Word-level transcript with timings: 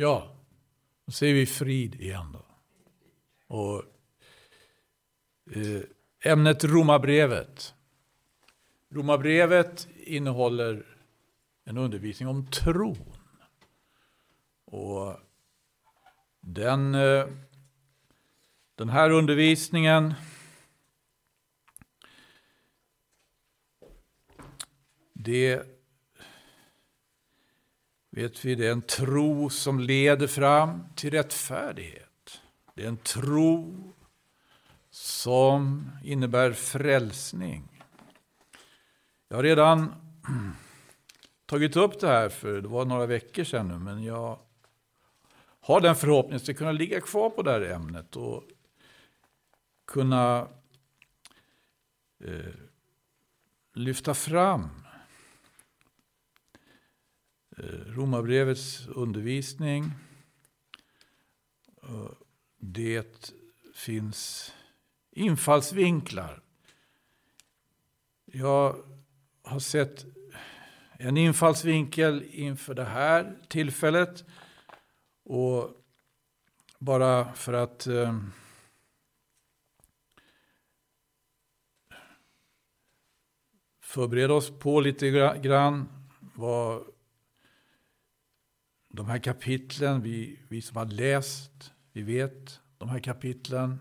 Ja, 0.00 0.36
då 1.06 1.12
säger 1.12 1.34
vi 1.34 1.46
frid 1.46 1.94
igen 1.94 2.32
då. 2.32 2.44
Och 3.56 3.84
eh, 5.56 5.82
ämnet 6.32 6.64
Romarbrevet. 6.64 7.74
Romarbrevet 8.90 9.88
innehåller 9.96 10.86
en 11.64 11.78
undervisning 11.78 12.28
om 12.28 12.46
tron. 12.46 13.16
Och 14.64 15.16
den, 16.40 16.94
eh, 16.94 17.26
den 18.74 18.88
här 18.88 19.10
undervisningen 19.10 20.14
det 25.12 25.69
vet 28.22 28.44
vi, 28.44 28.54
det 28.54 28.66
är 28.66 28.72
en 28.72 28.82
tro 28.82 29.50
som 29.50 29.80
leder 29.80 30.26
fram 30.26 30.84
till 30.94 31.10
rättfärdighet. 31.10 32.40
Det 32.74 32.82
är 32.84 32.88
en 32.88 32.96
tro 32.96 33.92
som 34.90 35.90
innebär 36.04 36.52
frälsning. 36.52 37.84
Jag 39.28 39.36
har 39.36 39.42
redan 39.42 39.94
tagit 41.46 41.76
upp 41.76 42.00
det 42.00 42.06
här 42.06 42.28
för 42.28 42.60
det 42.60 42.68
var 42.68 42.84
några 42.84 43.06
veckor 43.06 43.44
sedan 43.44 43.68
nu, 43.68 43.78
men 43.78 44.04
jag 44.04 44.38
har 45.60 45.80
den 45.80 45.96
förhoppningen 45.96 46.40
att 46.48 46.56
kunna 46.56 46.72
ligga 46.72 47.00
kvar 47.00 47.30
på 47.30 47.42
det 47.42 47.50
här 47.50 47.60
ämnet 47.60 48.16
och 48.16 48.42
kunna 49.86 50.48
eh, 52.24 52.54
lyfta 53.74 54.14
fram 54.14 54.79
Eh, 57.62 57.94
Romarbrevets 57.94 58.86
undervisning. 58.88 59.84
Eh, 61.82 62.10
det 62.58 63.32
finns 63.74 64.52
infallsvinklar. 65.10 66.42
Jag 68.24 68.76
har 69.42 69.58
sett 69.58 70.04
en 70.92 71.16
infallsvinkel 71.16 72.22
inför 72.30 72.74
det 72.74 72.84
här 72.84 73.36
tillfället. 73.48 74.24
Och 75.24 75.70
bara 76.78 77.32
för 77.32 77.52
att 77.52 77.86
eh, 77.86 78.18
förbereda 83.80 84.34
oss 84.34 84.58
på 84.58 84.80
lite 84.80 85.10
grann 85.40 85.88
vad 86.20 86.84
de 88.92 89.06
här 89.06 89.18
kapitlen, 89.18 90.02
vi, 90.02 90.38
vi 90.48 90.62
som 90.62 90.76
har 90.76 90.86
läst, 90.86 91.72
vi 91.92 92.02
vet 92.02 92.60
de 92.78 92.88
här 92.88 93.00
kapitlen, 93.00 93.78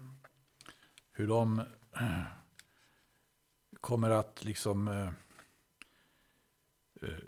hur 1.12 1.28
de 1.28 1.60
eh, 1.96 2.24
kommer 3.82 4.10
att 4.10 4.44
liksom 4.44 4.88
eh, 4.88 5.12
eh, 7.02 7.24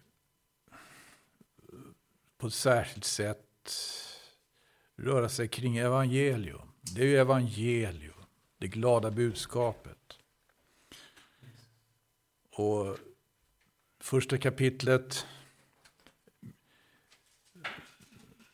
på 2.37 2.47
ett 2.47 2.53
särskilt 2.53 3.05
sätt 3.05 3.73
röra 4.95 5.29
sig 5.29 5.47
kring 5.47 5.77
evangelium. 5.77 6.71
Det 6.81 7.01
är 7.01 7.05
ju 7.05 7.17
evangelium, 7.17 8.23
det 8.57 8.67
glada 8.67 9.11
budskapet. 9.11 9.97
Och 12.49 12.97
första 13.99 14.37
kapitlet, 14.37 15.27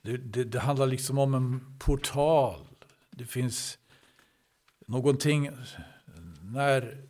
det, 0.07 0.17
det, 0.17 0.43
det 0.43 0.59
handlar 0.59 0.87
liksom 0.87 1.17
om 1.17 1.33
en 1.33 1.77
portal. 1.79 2.67
Det 3.11 3.25
finns 3.25 3.79
någonting, 4.87 5.49
när 6.41 7.07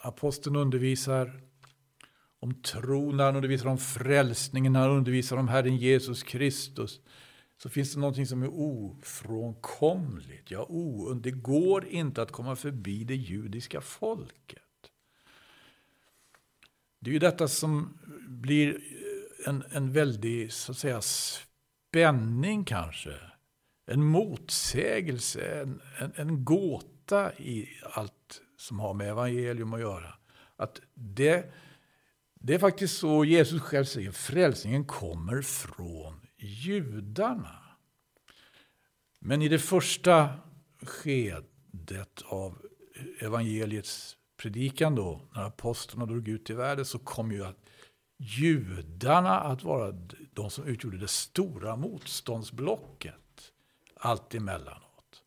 aposteln 0.00 0.56
undervisar 0.56 1.40
om 2.40 2.54
tro, 2.62 3.12
när 3.12 3.24
han 3.24 3.36
undervisar 3.36 3.66
om 3.66 3.78
frälsningen, 3.78 4.72
när 4.72 4.80
han 4.80 4.96
undervisar 4.96 5.36
om 5.36 5.48
Herren 5.48 5.76
Jesus 5.76 6.22
Kristus, 6.22 7.00
så 7.62 7.68
finns 7.68 7.94
det 7.94 8.00
någonting 8.00 8.26
som 8.26 8.42
är 8.42 8.50
ofrånkomligt. 8.52 10.50
Ja, 10.50 10.66
o, 10.68 11.14
det 11.14 11.30
går 11.30 11.86
inte 11.86 12.22
att 12.22 12.32
komma 12.32 12.56
förbi 12.56 13.04
det 13.04 13.16
judiska 13.16 13.80
folket. 13.80 14.62
Det 17.00 17.10
är 17.10 17.12
ju 17.12 17.18
detta 17.18 17.48
som 17.48 17.98
blir 18.28 18.80
en, 19.46 19.64
en 19.70 19.92
väldig 19.92 20.52
så 20.52 20.72
att 20.72 20.78
säga, 20.78 21.00
spänning 21.88 22.64
kanske. 22.64 23.14
En 23.86 24.04
motsägelse, 24.04 25.60
en, 25.62 25.80
en, 25.98 26.12
en 26.16 26.44
gåta 26.44 27.32
i 27.34 27.68
allt 27.92 28.42
som 28.56 28.80
har 28.80 28.94
med 28.94 29.10
evangelium 29.10 29.74
att 29.74 29.80
göra. 29.80 30.14
Att 30.56 30.80
det, 30.94 31.52
det 32.34 32.54
är 32.54 32.58
faktiskt 32.58 32.98
så 32.98 33.24
Jesus 33.24 33.62
själv 33.62 33.84
säger, 33.84 34.10
frälsningen 34.10 34.84
kommer 34.84 35.42
från 35.42 36.26
judarna. 36.36 37.58
Men 39.20 39.42
i 39.42 39.48
det 39.48 39.58
första 39.58 40.28
skedet 40.82 42.22
av 42.24 42.58
evangeliets 43.20 44.16
predikan 44.36 44.94
då, 44.94 45.28
när 45.34 45.42
apostlarna 45.42 46.06
drog 46.06 46.28
ut 46.28 46.50
i 46.50 46.52
världen, 46.52 46.84
så 46.84 46.98
kom 46.98 47.32
ju 47.32 47.44
att 47.44 47.70
judarna 48.18 49.40
att 49.40 49.64
vara 49.64 49.92
de 50.36 50.50
som 50.50 50.64
utgjorde 50.64 50.98
det 50.98 51.08
stora 51.08 51.76
motståndsblocket 51.76 53.52
allt 53.96 54.34
emellanåt. 54.34 55.22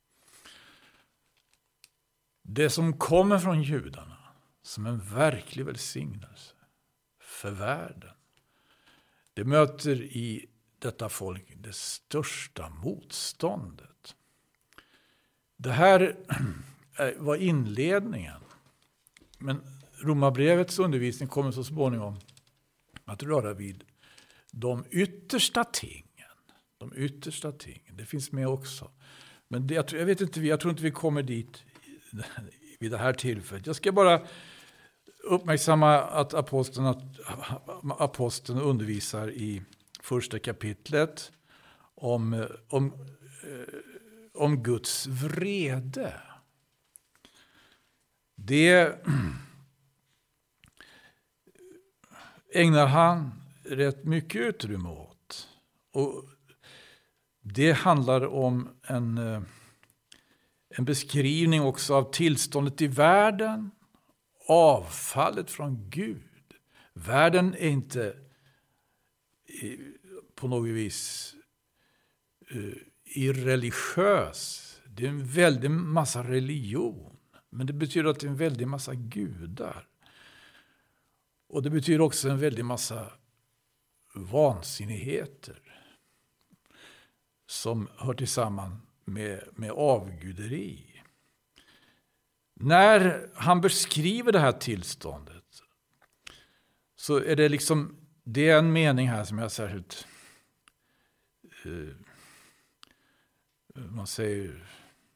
Det 2.41 2.69
som 2.69 2.97
kommer 2.97 3.39
från 3.39 3.63
judarna 3.63 4.17
som 4.61 4.85
en 4.85 4.99
verklig 4.99 5.65
välsignelse 5.65 6.55
för 7.19 7.51
världen, 7.51 8.13
det 9.33 9.43
möter 9.43 10.01
i 10.01 10.45
detta 10.79 11.09
folk 11.09 11.53
det 11.55 11.75
största 11.75 12.69
motståndet. 12.69 14.15
Det 15.57 15.71
här 15.71 16.17
var 17.17 17.35
inledningen. 17.35 18.41
Men 19.37 19.61
Romarbrevets 19.93 20.79
undervisning 20.79 21.29
kommer 21.29 21.51
så 21.51 21.63
småningom 21.63 22.19
att 23.05 23.23
röra 23.23 23.53
vid 23.53 23.83
de 24.51 24.85
yttersta 24.91 25.63
tingen. 25.63 26.05
De 26.77 26.93
yttersta 26.95 27.51
tingen, 27.51 27.97
det 27.97 28.05
finns 28.05 28.31
med 28.31 28.47
också. 28.47 28.91
Men 29.47 29.67
det, 29.67 29.93
jag, 29.93 30.05
vet 30.05 30.21
inte, 30.21 30.41
jag 30.41 30.59
tror 30.59 30.71
inte 30.71 30.83
vi 30.83 30.91
kommer 30.91 31.23
dit 31.23 31.63
vid 32.79 32.91
det 32.91 32.97
här 32.97 33.13
tillfället. 33.13 33.67
Jag 33.67 33.75
ska 33.75 33.91
bara 33.91 34.21
uppmärksamma 35.23 35.97
att 35.97 36.33
aposteln, 36.33 36.85
att 36.85 37.03
aposteln 37.99 38.59
undervisar 38.59 39.31
i 39.31 39.61
första 40.01 40.39
kapitlet 40.39 41.31
om, 41.95 42.47
om, 42.69 42.93
eh, 43.43 43.73
om 44.33 44.63
Guds 44.63 45.07
vrede. 45.07 46.21
Det 48.35 48.79
ägnar 52.53 52.87
han 52.87 53.31
rätt 53.69 54.03
mycket 54.03 54.41
utrymme 54.41 54.89
åt. 54.89 55.47
Och 55.91 56.25
det 57.41 57.71
handlar 57.71 58.27
om 58.27 58.69
en, 58.83 59.17
eh, 59.17 59.41
en 60.69 60.85
beskrivning 60.85 61.61
också 61.61 61.95
av 61.95 62.11
tillståndet 62.11 62.81
i 62.81 62.87
världen, 62.87 63.71
avfallet 64.47 65.51
från 65.51 65.89
Gud. 65.89 66.23
Världen 66.93 67.53
är 67.53 67.69
inte 67.69 68.07
eh, 69.61 69.79
på 70.35 70.47
något 70.47 70.69
vis 70.69 71.33
eh, 72.51 72.73
irreligiös. 73.03 74.65
Det 74.87 75.05
är 75.05 75.09
en 75.09 75.25
väldig 75.25 75.71
massa 75.71 76.23
religion. 76.23 77.17
Men 77.49 77.67
det 77.67 77.73
betyder 77.73 78.09
att 78.09 78.19
det 78.19 78.27
är 78.27 78.31
en 78.31 78.37
väldig 78.37 78.67
massa 78.67 78.95
gudar. 78.95 79.87
Och 81.49 81.63
det 81.63 81.69
betyder 81.69 82.01
också 82.01 82.29
en 82.29 82.39
väldig 82.39 82.65
massa 82.65 83.11
vansinnigheter. 84.25 85.61
Som 87.47 87.89
hör 87.97 88.13
tillsammans 88.13 88.83
med, 89.05 89.43
med 89.51 89.71
avguderi. 89.71 91.03
När 92.53 93.29
han 93.35 93.61
beskriver 93.61 94.31
det 94.31 94.39
här 94.39 94.51
tillståndet 94.51 95.63
så 96.95 97.17
är 97.17 97.35
det 97.35 97.49
liksom 97.49 97.95
det 98.23 98.49
är 98.49 98.57
en 98.57 98.71
mening 98.71 99.07
här 99.07 99.23
som 99.23 99.37
jag 99.37 99.51
särskilt 99.51 100.07
eh, 101.65 101.95
man 103.75 104.07
säger 104.07 104.69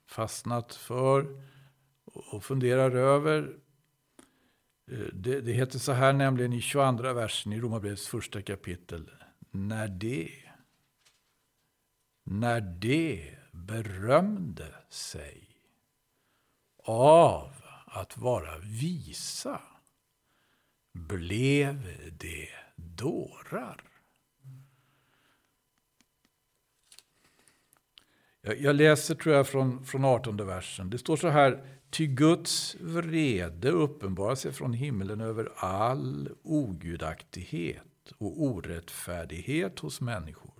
fastnat 0.07 0.75
för 0.75 1.44
och 2.05 2.44
funderar 2.44 2.91
över. 2.91 3.57
Eh, 4.91 4.97
det, 5.13 5.41
det, 5.41 5.51
heter 5.51 5.80
så 5.80 5.91
här 5.91 6.13
nämligen 6.13 6.53
i 6.53 6.62
22 6.62 7.13
versen 7.13 7.53
i 7.53 7.59
Romarbrevets 7.59 8.07
första 8.07 8.41
kapitel. 8.41 9.12
När 9.51 9.88
det, 9.88 10.31
när 12.24 12.62
det 12.62 13.38
berömde 13.51 14.75
sig 14.89 15.47
av 16.85 17.53
att 17.85 18.18
vara 18.18 18.57
visa 18.57 19.62
blev 20.94 21.88
det 22.19 22.50
dårar. 22.75 23.81
Jag, 28.41 28.75
läser 28.75 29.15
tror 29.15 29.36
jag 29.36 29.47
från, 29.47 29.86
från 29.86 30.06
18 30.06 30.38
versen. 30.38 30.89
Det 30.89 30.97
står 30.97 31.18
så 31.18 31.27
här. 31.27 31.79
Ty 31.94 32.07
Guds 32.07 32.75
vrede 32.80 33.69
uppenbarar 33.69 34.36
sig 34.36 34.51
från 34.51 34.74
himlen 34.74 35.22
över 35.22 35.51
all 35.56 36.30
ogudaktighet 36.44 38.12
och 38.18 38.44
orättfärdighet 38.44 39.80
hos 39.80 40.01
människor 40.01 40.54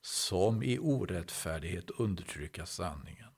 som 0.00 0.62
i 0.62 0.78
orättfärdighet 0.78 1.90
undertrycka 1.90 2.66
sanningen. 2.66 3.28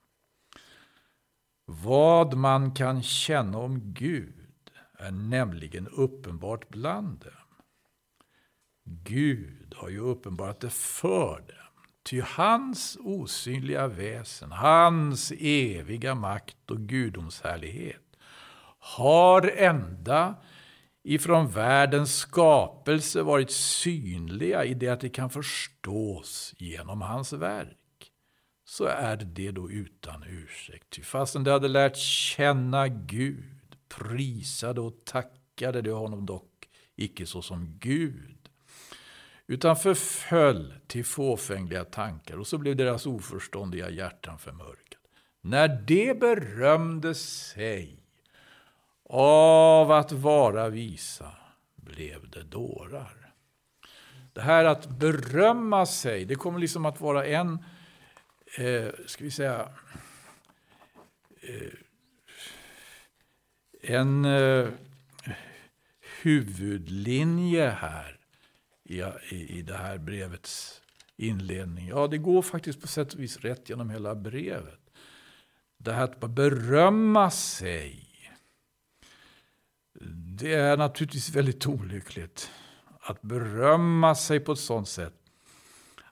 Vad 1.65 2.37
man 2.37 2.73
kan 2.73 3.03
känna 3.03 3.57
om 3.57 3.93
Gud 3.93 4.71
är 4.93 5.11
nämligen 5.11 5.87
uppenbart 5.87 6.69
bland 6.69 7.19
dem. 7.19 7.63
Gud 8.83 9.73
har 9.77 9.89
ju 9.89 9.99
uppenbarat 9.99 10.59
det 10.59 10.69
för 10.69 11.39
dem. 11.39 11.68
Ty 12.03 12.21
hans 12.21 12.97
osynliga 12.99 13.87
väsen, 13.87 14.51
hans 14.51 15.33
eviga 15.39 16.15
makt 16.15 16.71
och 16.71 16.79
gudomshärlighet 16.79 18.01
har 18.79 19.51
ända 19.57 20.35
ifrån 21.03 21.47
världens 21.47 22.15
skapelse 22.15 23.21
varit 23.21 23.51
synliga 23.51 24.65
i 24.65 24.73
det 24.73 24.89
att 24.89 24.99
det 24.99 25.09
kan 25.09 25.29
förstås 25.29 26.53
genom 26.57 27.01
hans 27.01 27.33
verk. 27.33 27.77
Så 28.65 28.85
är 28.85 29.17
det 29.17 29.51
då 29.51 29.71
utan 29.71 30.23
ursäkt. 30.23 30.89
Ty 30.89 31.01
fastän 31.01 31.43
de 31.43 31.51
hade 31.51 31.67
lärt 31.67 31.97
känna 31.97 32.87
Gud, 32.87 33.75
prisade 33.87 34.81
och 34.81 35.05
tackade 35.05 35.81
de 35.81 35.91
honom 35.91 36.25
dock 36.25 36.69
icke 36.95 37.25
såsom 37.25 37.77
Gud 37.79 38.38
utan 39.49 39.75
förföll 39.75 40.73
till 40.87 41.05
fåfängliga 41.05 41.85
tankar 41.85 42.37
och 42.37 42.47
så 42.47 42.57
blev 42.57 42.75
deras 42.75 43.05
oförståndiga 43.05 43.89
hjärtan 43.89 44.39
förmörkade. 44.39 44.95
När 45.41 45.67
de 45.67 46.13
berömde 46.13 47.15
sig 47.15 48.03
av 49.09 49.91
att 49.91 50.11
vara 50.11 50.69
visa 50.69 51.31
blev 51.75 52.29
det 52.29 52.43
dårar. 52.43 53.33
Det 54.33 54.41
här 54.41 54.65
att 54.65 54.87
berömma 54.89 55.85
sig, 55.85 56.25
det 56.25 56.35
kommer 56.35 56.59
liksom 56.59 56.85
att 56.85 57.01
vara 57.01 57.25
en, 57.25 57.63
eh, 58.57 58.87
ska 59.05 59.23
vi 59.23 59.31
säga, 59.31 59.69
eh, 61.41 61.73
en 63.81 64.25
eh, 64.25 64.67
huvudlinje 66.21 67.69
här 67.69 68.18
i, 68.89 69.57
i, 69.57 69.61
det 69.61 69.77
här 69.77 69.97
brevets 69.97 70.81
inledning. 71.17 71.87
Ja, 71.87 72.07
det 72.07 72.17
går 72.17 72.41
faktiskt 72.41 72.81
på 72.81 72.87
sätt 72.87 73.13
och 73.13 73.19
vis 73.19 73.37
rätt 73.37 73.69
genom 73.69 73.89
hela 73.89 74.15
brevet. 74.15 74.79
Det 75.77 75.93
här 75.93 76.03
att 76.03 76.29
berömma 76.29 77.31
sig. 77.31 78.05
Det 80.39 80.53
är 80.53 80.77
naturligtvis 80.77 81.29
väldigt 81.29 81.67
olyckligt. 81.67 82.51
Att 82.99 83.21
berömma 83.21 84.15
sig 84.15 84.39
på 84.39 84.51
ett 84.51 84.59
sånt 84.59 84.89
sätt 84.89 85.19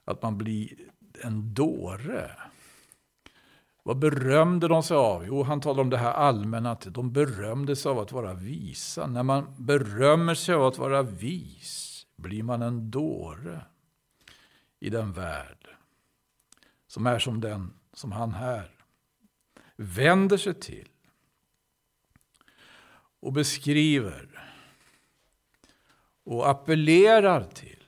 att 0.04 0.22
man 0.22 0.38
blir 0.38 0.68
en 1.22 1.54
dåre. 1.54 2.30
Vad 3.82 3.98
berömde 3.98 4.68
de 4.68 4.82
sig 4.82 4.96
av? 4.96 5.26
Jo, 5.26 5.42
han 5.42 5.60
talar 5.60 5.82
om 5.82 5.90
det 5.90 5.96
här 5.96 6.12
allmänna, 6.12 6.70
att 6.70 6.86
de 6.94 7.12
berömde 7.12 7.76
sig 7.76 7.90
av 7.90 7.98
att 7.98 8.12
vara 8.12 8.34
visa. 8.34 9.06
När 9.06 9.22
man 9.22 9.54
berömmer 9.56 10.34
sig 10.34 10.54
av 10.54 10.64
att 10.66 10.78
vara 10.78 11.02
vis, 11.02 11.87
blir 12.18 12.42
man 12.42 12.62
en 12.62 12.90
dåre 12.90 13.60
i 14.80 14.90
den 14.90 15.12
värld 15.12 15.68
som 16.86 17.06
är 17.06 17.18
som 17.18 17.40
den 17.40 17.74
som 17.92 18.12
han 18.12 18.32
här 18.32 18.70
vänder 19.76 20.36
sig 20.36 20.54
till 20.54 20.88
och 23.20 23.32
beskriver 23.32 24.52
och 26.24 26.50
appellerar 26.50 27.44
till. 27.44 27.84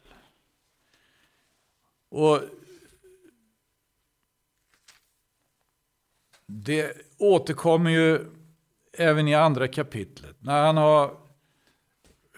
Och 2.09 2.41
Det 6.53 6.97
återkommer 7.19 7.91
ju 7.91 8.27
även 8.93 9.29
i 9.29 9.35
andra 9.35 9.69
kapitlet. 9.69 10.37
När 10.39 10.67
han 10.67 10.77
har 10.77 11.17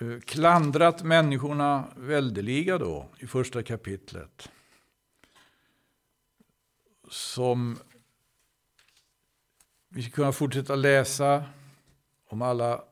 Eh, 0.03 0.21
klandrat 0.21 1.03
människorna 1.03 1.93
väldeliga 1.97 2.79
då 2.79 3.09
i 3.19 3.27
första 3.27 3.63
kapitlet. 3.63 4.51
Som 7.09 7.79
vi 9.89 10.03
ska 10.03 10.11
kunna 10.11 10.33
fortsätta 10.33 10.75
läsa 10.75 11.45
om 12.27 12.43
alla. 12.43 12.85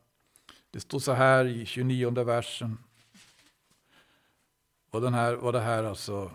Det 0.71 0.81
står 0.81 0.99
så 0.99 1.13
här 1.13 1.45
i 1.45 1.67
29 1.67 2.25
versen. 2.25 2.79
Och 4.91 5.01
den 5.01 5.15
här, 5.15 5.35
vad 5.35 5.55
det 5.55 5.61
här 5.61 5.85
alltså, 5.85 6.33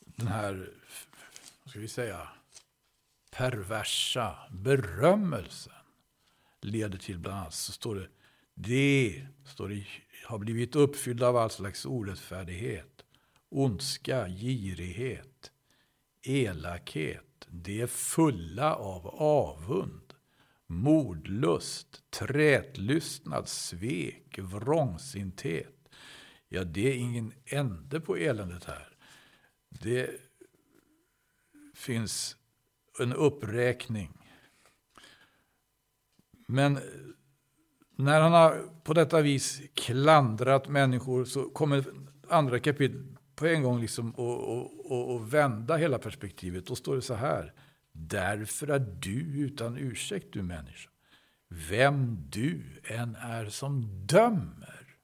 den 0.00 0.26
här, 0.26 0.70
vad 1.62 1.70
ska 1.70 1.80
vi 1.80 1.88
säga, 1.88 2.28
perversa 3.30 4.38
berömmelsen 4.50 5.72
leder 6.60 6.98
till 6.98 7.18
bland 7.18 7.38
annat, 7.38 7.54
så 7.54 7.72
står 7.72 7.94
det 7.94 8.08
det, 8.54 9.26
står 9.44 9.68
det, 9.68 9.86
har 10.24 10.38
blivit 10.38 10.76
uppfyllda 10.76 11.28
av 11.28 11.36
all 11.36 11.50
slags 11.50 11.86
orättfärdighet, 11.86 13.04
ondska, 13.48 14.28
girighet, 14.28 15.52
elakhet. 16.22 17.48
De 17.48 17.80
är 17.80 17.86
fulla 17.86 18.74
av 18.74 19.06
avund, 19.06 20.14
mordlust, 20.66 22.10
trätlystnad, 22.10 23.48
svek, 23.48 24.38
vrångsinthet. 24.38 25.88
Ja, 26.48 26.64
det 26.64 26.88
är 26.88 26.94
ingen 26.94 27.32
ände 27.44 28.00
på 28.00 28.16
eländet 28.16 28.64
här. 28.64 28.96
Det 29.68 30.10
finns 31.74 32.36
en 33.00 33.12
uppräkning. 33.12 34.18
Men 36.46 36.78
när 37.96 38.20
han 38.20 38.32
har 38.32 38.62
på 38.84 38.94
detta 38.94 39.20
vis 39.20 39.62
klandrat 39.74 40.68
människor 40.68 41.24
så 41.24 41.44
kommer 41.44 41.84
andra 42.28 42.58
kapitlet 42.58 43.02
på 43.36 43.46
en 43.46 43.62
gång 43.62 43.80
liksom 43.80 44.10
och, 44.10 44.48
och, 44.92 45.14
och 45.14 45.34
vända 45.34 45.76
hela 45.76 45.98
perspektivet. 45.98 46.66
Då 46.66 46.74
står 46.74 46.96
det 46.96 47.02
så 47.02 47.14
här. 47.14 47.52
Därför 47.92 48.68
är 48.68 48.78
du 48.78 49.44
utan 49.44 49.76
ursäkt 49.76 50.32
du 50.32 50.42
människa. 50.42 50.90
Vem 51.48 52.16
du 52.30 52.62
än 52.84 53.16
är 53.16 53.46
som 53.46 54.06
dömer. 54.06 54.96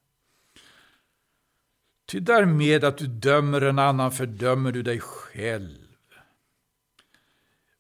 Ty 2.06 2.20
därmed 2.20 2.85
att 2.85 2.99
du 2.99 3.06
dömer 3.06 3.61
en 3.61 3.78
annan 3.78 4.12
fördömer 4.12 4.73
du 4.73 4.82
dig 4.82 5.00
själv. 5.00 5.78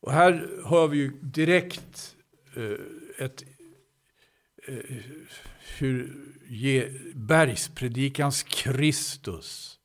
Och 0.00 0.12
här 0.12 0.48
har 0.64 0.88
vi 0.88 0.98
ju 0.98 1.12
direkt 1.20 2.16
eh, 2.56 3.24
ett 3.24 3.44
Eh, 4.70 4.96
hur 5.78 7.12
bergspredikans 7.14 8.42
Kristus 8.42 9.78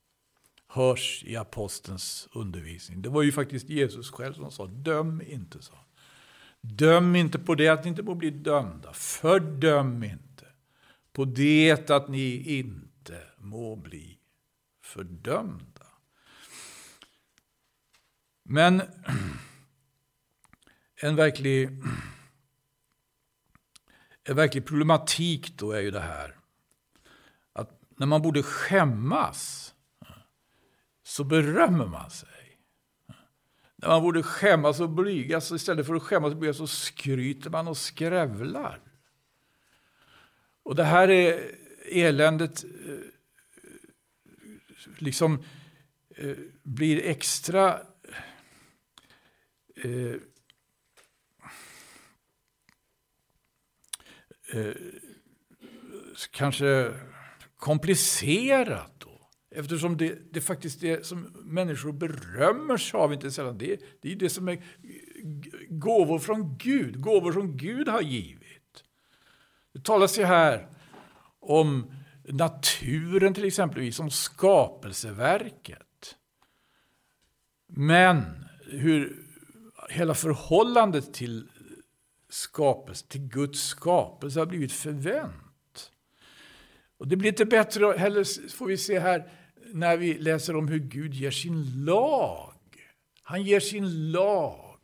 hörs 0.68 1.24
i 1.26 1.36
apostelns 1.36 2.28
undervisning. 2.34 3.02
Det 3.02 3.10
var 3.10 3.22
ju 3.22 3.32
faktiskt 3.32 3.70
Jesus 3.70 4.12
själv 4.12 4.34
som 4.34 4.52
sa, 4.52 4.66
döm 4.66 5.22
inte. 5.28 5.62
Så. 5.62 5.74
Döm 6.62 7.16
inte 7.16 7.40
på 7.40 7.56
det 7.56 7.68
att 7.68 7.84
ni 7.84 7.90
inte 7.90 8.04
må 8.04 8.16
bli 8.16 8.30
dömda. 8.30 8.94
Fördöm 8.94 10.04
inte 10.04 10.46
på 11.14 11.26
det 11.26 11.90
att 11.90 12.08
ni 12.08 12.58
inte 12.60 13.22
må 13.38 13.76
bli 13.76 14.18
fördömda. 14.84 15.88
Men 18.44 18.82
en 21.02 21.16
verklig 21.16 21.70
en 24.28 24.36
verklig 24.36 24.66
problematik 24.66 25.58
då 25.58 25.72
är 25.72 25.82
ju 25.82 25.92
det 25.92 26.00
här. 26.00 26.36
Att 27.54 27.82
när 27.98 28.08
man 28.08 28.22
borde 28.22 28.44
skämmas 28.44 29.74
så 31.04 31.24
berömmer 31.24 31.86
man 31.86 32.10
sig. 32.10 32.60
När 33.76 33.88
man 33.88 34.02
borde 34.02 34.24
skämmas 34.24 34.80
och 34.80 34.90
blygas, 34.90 35.52
istället 35.52 35.86
för 35.86 35.96
att 35.96 36.04
skämmas 36.04 36.32
och 36.32 36.38
blygas 36.38 36.58
så 36.58 36.68
skryter 36.68 37.50
man 37.50 37.68
och 37.68 37.78
skrävlar. 37.78 38.82
Och 40.64 40.76
det 40.76 40.84
här 40.84 41.10
är 41.10 41.56
eländet, 41.92 42.64
eh, 42.64 42.98
liksom 44.98 45.44
eh, 46.10 46.36
blir 46.64 47.06
extra 47.06 47.80
eh, 49.76 50.16
eh, 54.54 54.74
kanske 56.32 56.92
komplicerat 57.58 58.92
då. 58.98 59.16
Eftersom 59.56 59.98
det, 59.98 60.34
det 60.34 60.42
faktiskt 60.42 60.82
det 60.82 61.06
som 61.06 61.22
människor 61.44 61.92
berömmer 61.92 62.78
sig 62.78 62.98
av 62.98 63.14
inte 63.14 63.32
sällan. 63.32 63.58
Det, 63.58 63.80
det 64.02 64.12
är 64.12 64.16
det 64.16 64.30
som 64.30 64.48
är 64.48 64.64
gåvor 65.70 66.20
från 66.20 66.58
Gud, 66.58 67.02
gåvor 67.02 67.32
som 67.32 67.58
Gud 67.58 67.88
har 67.88 68.02
givit. 68.02 68.84
Det 69.74 69.84
talas 69.84 70.20
ju 70.20 70.24
här 70.24 70.68
om 71.40 71.94
naturen 72.24 73.34
till 73.34 73.46
exempel, 73.46 73.94
som 73.94 74.12
skapelseverket. 74.12 76.16
Men 77.68 78.24
hur 78.66 79.26
hela 79.90 80.14
förhållandet 80.14 81.14
till 81.14 81.48
skapelse, 82.30 83.08
till 83.08 83.22
Guds 83.22 83.60
skapelse 83.60 84.40
har 84.40 84.46
blivit 84.46 84.72
förvänt. 84.72 85.92
Och 86.98 87.08
det 87.08 87.16
blir 87.16 87.30
inte 87.30 87.46
bättre 87.46 87.98
heller, 87.98 88.50
får 88.50 88.66
vi 88.66 88.78
se 88.78 89.00
här, 89.00 89.32
när 89.74 89.98
vi 89.98 90.18
läser 90.18 90.56
om 90.56 90.68
hur 90.68 90.80
Gud 90.80 91.14
ger 91.14 91.32
sin 91.32 91.86
lag. 91.86 92.54
Han 93.22 93.44
ger 93.44 93.60
sin 93.60 94.12
lag. 94.12 94.80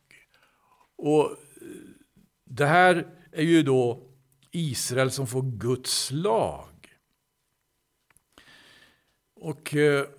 Och 0.96 1.30
eh, 1.30 1.36
det 2.44 2.66
här 2.66 3.06
är 3.32 3.42
ju 3.42 3.62
då 3.62 4.08
Israel 4.50 5.10
som 5.10 5.26
får 5.26 5.42
Guds 5.42 6.10
lag. 6.10 6.68
Och 9.34 9.74
eh, 9.74 10.06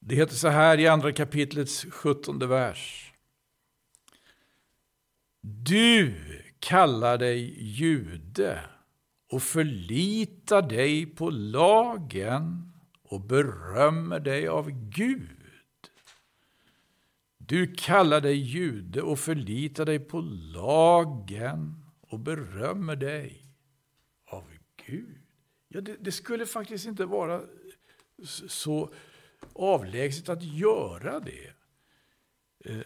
det 0.00 0.14
heter 0.14 0.34
så 0.34 0.48
här 0.48 0.80
i 0.80 0.88
andra 0.88 1.12
kapitlets 1.12 1.84
sjuttonde 1.90 2.46
vers. 2.46 3.01
Du 5.42 6.14
kallar 6.58 7.18
dig 7.18 7.62
jude 7.62 8.60
och 9.28 9.42
förlitar 9.42 10.62
dig 10.62 11.06
på 11.06 11.30
lagen 11.30 12.72
och 13.02 13.20
berömmer 13.20 14.20
dig 14.20 14.48
av 14.48 14.70
Gud. 14.70 15.42
Du 17.38 17.74
kallar 17.74 18.20
dig 18.20 18.36
jude 18.36 19.02
och 19.02 19.18
förlitar 19.18 19.84
dig 19.84 19.98
på 19.98 20.20
lagen 20.54 21.84
och 22.00 22.20
berömmer 22.20 22.96
dig 22.96 23.44
av 24.24 24.44
Gud. 24.86 25.18
Ja, 25.68 25.80
det, 25.80 25.96
det 26.00 26.12
skulle 26.12 26.46
faktiskt 26.46 26.86
inte 26.86 27.04
vara 27.04 27.42
så 28.48 28.92
avlägset 29.52 30.28
att 30.28 30.42
göra 30.42 31.20
det. 31.20 31.52
Eh, 32.64 32.80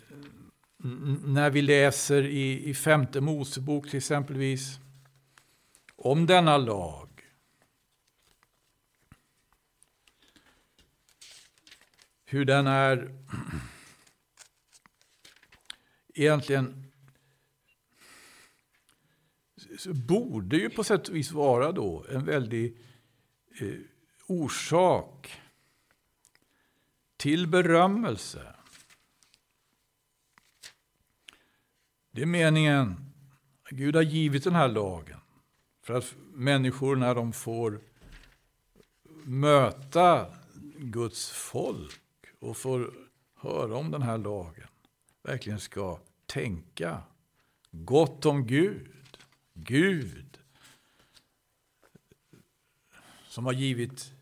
när 0.78 1.50
vi 1.50 1.62
läser 1.62 2.23
i, 2.23 2.68
i 2.68 2.75
femte 2.75 3.21
Mosebok 3.21 3.90
till 3.90 3.97
exempelvis 3.97 4.78
om 5.97 6.26
denna 6.26 6.56
lag. 6.56 7.09
Hur 12.25 12.45
den 12.45 12.66
är 12.66 13.18
egentligen 16.14 16.87
borde 19.87 20.56
ju 20.56 20.71
på 20.71 20.85
sätt 20.85 21.09
och 21.09 21.16
vis 21.16 21.33
vara 21.33 21.73
då 21.73 22.06
en 22.11 22.25
väldig 22.25 22.76
eh, 23.61 23.75
orsak 24.26 25.40
till 27.16 27.47
berömmelse. 27.47 28.55
Det 32.16 32.23
är 32.23 32.26
meningen. 32.26 33.12
Gud 33.70 33.96
har 33.96 34.02
givit 34.02 34.44
den 34.44 34.54
här 34.54 34.68
lagen 34.68 35.20
för 35.82 35.94
att 35.94 36.14
människor 36.32 36.96
när 36.96 37.14
de 37.14 37.32
får 37.32 37.80
möta 39.25 40.26
Guds 40.78 41.30
folk 41.30 42.00
och 42.40 42.56
får 42.56 42.94
höra 43.35 43.76
om 43.76 43.90
den 43.90 44.02
här 44.02 44.18
lagen 44.18 44.68
verkligen 45.23 45.61
ska 45.61 45.99
tänka 46.26 47.02
gott 47.70 48.26
om 48.26 48.46
Gud. 48.46 48.92
Gud 49.54 50.38
som 53.28 53.46
har 53.46 53.52
givit 53.52 54.12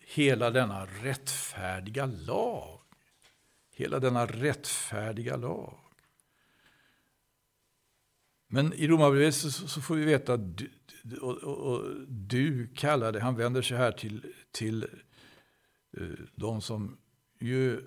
hela 0.00 0.50
denna 0.50 0.86
rättfärdiga 0.86 2.06
lag. 2.06 2.80
Hela 3.74 3.98
denna 3.98 4.26
rättfärdiga 4.26 5.36
lag. 5.36 5.85
Men 8.48 8.72
i 8.72 8.88
Romarbrevet 8.88 9.34
så, 9.34 9.50
så, 9.50 9.80
får 9.80 9.94
vi 9.94 10.04
veta 10.04 10.34
att 10.34 10.58
du, 10.58 10.70
och, 11.20 11.36
och, 11.36 11.72
och 11.72 11.84
du 12.08 12.66
kallade, 12.66 13.20
han 13.20 13.36
vänder 13.36 13.62
sig 13.62 13.76
här 13.76 13.92
till, 13.92 14.32
till 14.52 14.86
uh, 16.00 16.18
de 16.34 16.60
som 16.60 16.98
ju 17.40 17.80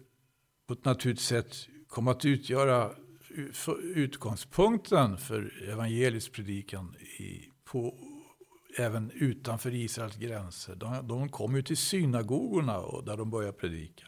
på 0.68 0.74
ett 0.74 0.86
naturligt 0.86 1.20
sätt 1.20 1.68
kom 1.88 2.08
att 2.08 2.26
utgöra 2.26 2.92
utgångspunkten 3.82 5.18
för 5.18 5.70
evangelisk 5.70 6.32
predikan 6.32 6.96
i, 6.96 7.52
på, 7.64 7.96
även 8.78 9.12
utanför 9.12 9.76
Israels 9.76 10.16
gränser. 10.16 10.76
De, 10.76 11.08
de 11.08 11.30
kom 11.30 11.56
ju 11.56 11.62
till 11.62 11.78
synagogorna 11.78 12.80
och 12.80 13.06
där 13.06 13.18
de 13.18 13.30
började 13.30 13.58
predika. 13.58 14.06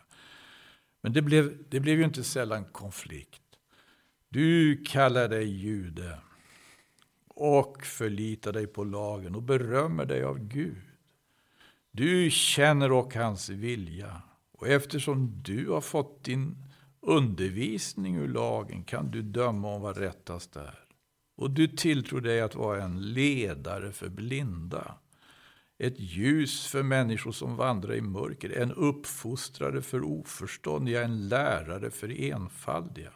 Men 1.02 1.14
det 1.14 1.22
blev, 1.22 1.64
det 1.70 1.80
blev 1.80 1.98
ju 1.98 2.04
inte 2.04 2.24
sällan 2.24 2.66
konflikt. 2.66 3.42
Du 4.30 4.84
kallar 4.86 5.30
dig 5.30 5.48
jude 5.48 6.18
och 7.36 7.86
förlitar 7.86 8.54
dig 8.54 8.68
på 8.68 8.84
lagen 8.84 9.36
och 9.36 9.44
berömmer 9.44 10.06
dig 10.06 10.24
av 10.24 10.40
Gud. 10.40 10.82
Du 11.92 12.30
känner 12.32 12.92
och 12.92 13.16
hans 13.16 13.50
vilja 13.50 14.22
och 14.52 14.68
eftersom 14.68 15.42
du 15.44 15.70
har 15.70 15.82
fått 15.82 16.24
din 16.24 16.56
undervisning 17.02 18.16
ur 18.16 18.28
lagen 18.28 18.84
kan 18.84 19.12
du 19.12 19.22
döma 19.22 19.68
om 19.76 19.82
vad 19.82 19.98
rättast 19.98 20.56
är. 20.56 20.80
Och 21.38 21.52
du 21.52 21.68
tilltror 21.68 22.22
dig 22.22 22.42
att 22.42 22.56
vara 22.56 22.84
en 22.84 23.14
ledare 23.14 23.92
för 23.92 24.10
blinda. 24.10 24.96
Ett 25.78 26.00
ljus 26.00 26.68
för 26.68 26.84
människor 26.84 27.32
som 27.32 27.56
vandrar 27.56 27.94
i 27.94 28.02
mörker. 28.02 28.58
En 28.58 28.72
uppfostrare 28.72 29.82
för 29.82 30.04
oförståndiga. 30.04 31.04
En 31.04 31.28
lärare 31.28 31.92
för 31.92 32.22
enfaldiga. 32.22 33.12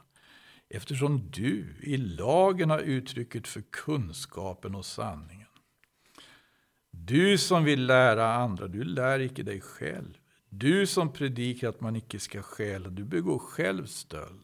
Eftersom 0.70 1.32
du 1.32 1.76
i 1.82 1.98
lagen 1.98 2.70
har 2.70 2.80
uttrycket 2.80 3.48
för 3.48 3.62
kunskapen 3.62 4.76
och 4.76 4.86
sanningen. 4.86 5.48
Du 6.92 7.38
som 7.38 7.64
vill 7.64 7.86
lära 7.86 8.34
andra, 8.34 8.68
du 8.68 8.84
lär 8.84 9.20
icke 9.20 9.44
dig 9.44 9.62
själv. 9.62 10.18
Du 10.50 10.88
som 10.88 11.14
predikar 11.14 11.70
att 11.70 11.82
man 11.82 11.96
icke 11.96 12.20
ska 12.20 12.42
stjäla, 12.42 12.90
du 12.90 13.04
begår 13.04 13.40
själv 13.40 13.86
stöld. 13.86 14.42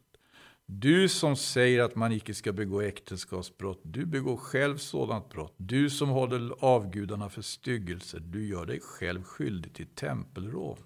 Du 0.65 1.09
som 1.09 1.35
säger 1.35 1.81
att 1.81 1.95
man 1.95 2.11
icke 2.11 2.33
ska 2.33 2.51
begå 2.51 2.81
äktenskapsbrott, 2.81 3.79
du 3.83 4.05
begår 4.05 4.37
själv 4.37 4.77
sådant 4.77 5.29
brott. 5.29 5.53
Du 5.57 5.89
som 5.89 6.09
håller 6.09 6.53
avgudarna 6.59 7.29
för 7.29 7.41
styggelse, 7.41 8.19
du 8.19 8.47
gör 8.47 8.65
dig 8.65 8.79
själv 8.79 9.23
skyldig 9.23 9.73
till 9.73 9.87
tempelrån. 9.87 10.77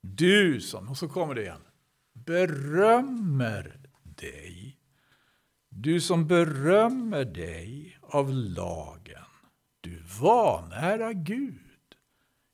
Du 0.00 0.60
som, 0.60 0.88
och 0.88 0.98
så 0.98 1.08
kommer 1.08 1.34
det 1.34 1.42
igen, 1.42 1.60
berömmer 2.12 3.85
dig. 4.16 4.78
Du 5.68 6.00
som 6.00 6.26
berömmer 6.26 7.24
dig 7.24 7.98
av 8.02 8.30
lagen, 8.32 9.24
du 9.80 10.02
vanära 10.20 11.12
Gud 11.12 11.60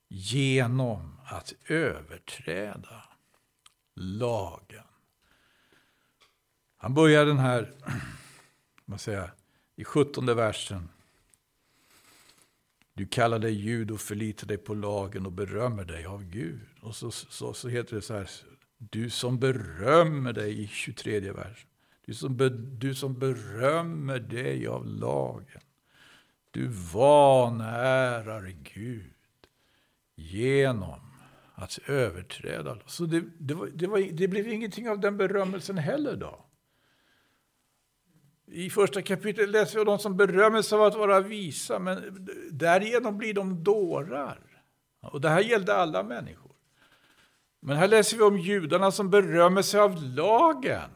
genom 0.09 1.21
att 1.25 1.55
överträda 1.69 3.05
lagen. 3.95 4.85
Han 6.77 6.95
börjar 6.95 7.27
den 7.27 7.39
här, 7.39 7.73
man 8.85 8.99
säger, 8.99 9.31
i 9.77 9.85
sjuttonde 9.85 10.35
versen. 10.35 10.89
Du 12.95 13.07
kallar 13.07 13.39
dig 13.39 13.53
ljud 13.53 13.91
och 13.91 14.01
förlitar 14.01 14.47
dig 14.47 14.59
på 14.59 14.75
lagen 14.75 15.27
och 15.27 15.33
berömmer 15.33 15.85
dig 15.85 16.05
av 16.05 16.25
Gud. 16.25 16.61
Och 16.81 16.97
så, 16.97 17.11
så, 17.11 17.55
så 17.55 17.69
heter 17.69 17.97
det 17.97 18.03
så 18.03 18.15
här, 18.15 18.31
du 18.91 19.11
som 19.11 19.39
berömmer 19.39 20.33
dig 20.33 20.63
i 20.63 20.67
23 20.67 21.21
versen. 21.21 21.69
Du 22.07 22.15
som, 22.15 22.37
be, 22.37 22.49
du 22.49 22.95
som 22.95 23.19
berömmer 23.19 24.19
dig 24.19 24.67
av 24.67 24.87
lagen. 24.87 25.61
Du 26.51 26.67
vanärar 26.93 28.55
Gud 28.75 29.15
genom 30.15 31.01
att 31.55 31.79
överträda. 31.87 32.79
Så 32.87 33.05
det, 33.05 33.25
det, 33.39 33.55
var, 33.55 33.67
det, 33.67 33.87
var, 33.87 33.99
det 34.13 34.29
blev 34.29 34.49
ingenting 34.49 34.89
av 34.89 35.01
den 35.01 35.17
berömmelsen 35.17 35.79
heller 35.79 36.17
då. 36.17 36.45
I 38.47 38.71
första 38.71 39.03
kapitlet 39.03 39.49
läser 39.49 39.75
vi 39.75 39.81
om 39.81 39.87
de 39.87 39.99
som 39.99 40.17
berömmer 40.17 40.63
sig 40.63 40.79
av 40.79 40.85
att 40.85 40.95
vara 40.95 41.21
visa, 41.21 41.79
men 41.79 42.29
därigenom 42.51 43.19
blir 43.19 43.35
de 43.35 43.65
dårar. 43.65 44.41
Och 45.01 45.21
det 45.21 45.29
här 45.29 45.41
gällde 45.41 45.75
alla 45.75 46.03
människor. 46.03 46.42
Men 47.65 47.77
här 47.77 47.89
läser 47.89 48.17
vi 48.17 48.23
om 48.23 48.39
judarna 48.39 48.91
som 48.91 49.11
berömmer 49.11 49.63
sig 49.63 49.81
av 49.81 50.03
lagen. 50.03 50.91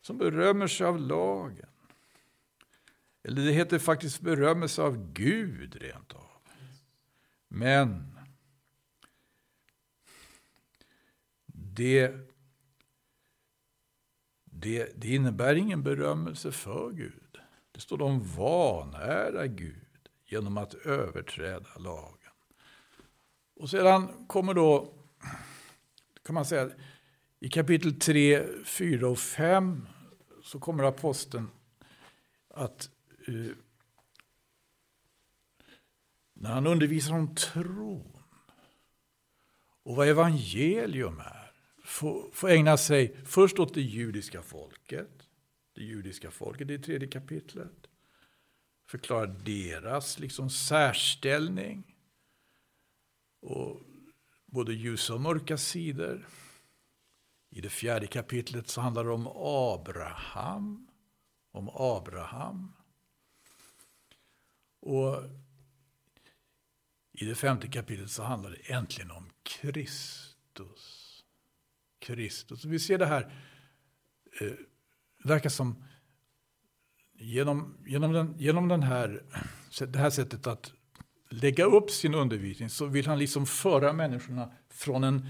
Som 0.00 0.18
berömmer 0.18 0.66
sig 0.66 0.86
av 0.86 1.00
lagen. 1.00 1.68
Eller 3.22 3.42
det 3.42 3.52
heter 3.52 3.78
faktiskt 3.78 4.20
berömmer 4.20 4.66
sig 4.66 4.84
av 4.84 5.12
Gud 5.12 5.76
rent 5.80 6.12
av. 6.12 6.40
Men 7.48 8.18
det, 11.46 12.12
det, 14.44 14.92
det 14.96 15.08
innebär 15.08 15.54
ingen 15.54 15.82
berömmelse 15.82 16.52
för 16.52 16.90
Gud. 16.90 17.38
Det 17.72 17.80
står 17.80 17.98
de 17.98 18.34
vanära 18.36 19.46
Gud 19.46 20.08
genom 20.24 20.58
att 20.58 20.74
överträda 20.74 21.78
lagen. 21.78 22.18
Och 23.56 23.70
sedan 23.70 24.26
kommer 24.26 24.54
då, 24.54 24.94
kan 26.22 26.34
man 26.34 26.44
säga, 26.44 26.70
i 27.40 27.48
kapitel 27.48 28.00
3, 28.00 28.46
4 28.64 29.08
och 29.08 29.18
5 29.18 29.86
så 30.42 30.60
kommer 30.60 30.84
aposteln 30.84 31.48
att 32.48 32.90
uh, 33.28 33.52
när 36.34 36.50
han 36.50 36.66
undervisar 36.66 37.14
om 37.14 37.34
tron 37.34 38.12
och 39.82 39.96
vad 39.96 40.08
evangelium 40.08 41.20
är, 41.20 41.52
får, 41.84 42.30
får 42.32 42.50
ägna 42.50 42.76
sig 42.76 43.16
först 43.24 43.58
åt 43.58 43.74
det 43.74 43.80
judiska 43.80 44.42
folket, 44.42 45.28
det 45.74 45.82
judiska 45.82 46.30
folket 46.30 46.70
i 46.70 46.78
tredje 46.78 47.08
kapitlet, 47.08 47.86
förklara 48.86 49.26
deras 49.26 50.18
liksom 50.18 50.50
särställning 50.50 51.96
och 53.40 53.80
både 54.52 54.72
ljusa 54.74 55.14
och 55.14 55.20
mörka 55.20 55.56
sidor. 55.58 56.28
I 57.50 57.60
det 57.60 57.68
fjärde 57.68 58.06
kapitlet 58.06 58.68
så 58.68 58.80
handlar 58.80 59.04
det 59.04 59.10
om 59.10 59.26
Abraham. 59.36 60.88
Om 61.50 61.70
Abraham. 61.74 62.72
Och 64.80 65.24
i 67.12 67.24
det 67.24 67.34
femte 67.34 67.68
kapitlet 67.68 68.10
så 68.10 68.22
handlar 68.22 68.50
det 68.50 68.72
äntligen 68.72 69.10
om 69.10 69.30
Kristus. 69.42 71.24
Kristus. 71.98 72.64
Vi 72.64 72.78
ser 72.78 72.98
det 72.98 73.06
här, 73.06 73.32
eh, 74.40 74.52
verkar 75.24 75.50
som 75.50 75.84
genom, 77.12 77.76
genom, 77.86 78.12
den, 78.12 78.38
genom 78.38 78.68
den 78.68 78.82
här, 78.82 79.22
det 79.86 79.98
här 79.98 80.10
sättet 80.10 80.46
att 80.46 80.72
lägga 81.32 81.64
upp 81.64 81.90
sin 81.90 82.14
undervisning 82.14 82.70
så 82.70 82.86
vill 82.86 83.06
han 83.06 83.18
liksom 83.18 83.46
föra 83.46 83.92
människorna 83.92 84.52
från 84.70 85.04
en, 85.04 85.26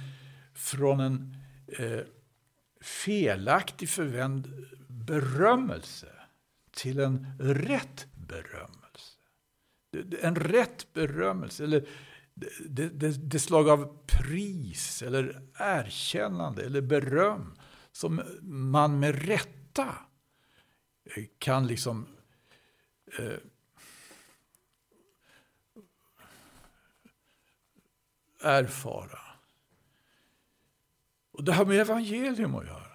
från 0.54 1.00
en 1.00 1.37
eh, 1.78 2.00
felaktig 2.80 3.88
förvänd 3.88 4.49
berömmelse 4.88 6.09
till 6.71 7.00
en 7.00 7.26
rätt 7.38 8.06
berömmelse. 8.14 9.16
En 10.23 10.37
rätt 10.37 10.92
berömmelse, 10.92 11.64
eller 11.64 11.88
det, 12.59 12.88
det, 12.88 13.30
det, 13.30 13.38
slag 13.38 13.68
av 13.68 13.99
pris 14.06 15.02
eller 15.02 15.42
erkännande 15.54 16.62
eller 16.62 16.80
beröm 16.80 17.54
som 17.92 18.23
man 18.42 19.00
med 19.00 19.26
rätta 19.26 19.88
eh, 21.16 21.25
kan 21.38 21.66
liksom 21.66 22.06
eh, 23.18 23.37
erfara. 28.42 29.18
Och 31.32 31.44
det 31.44 31.52
har 31.52 31.64
med 31.64 31.80
evangelium 31.80 32.54
att 32.54 32.66
göra. 32.66 32.87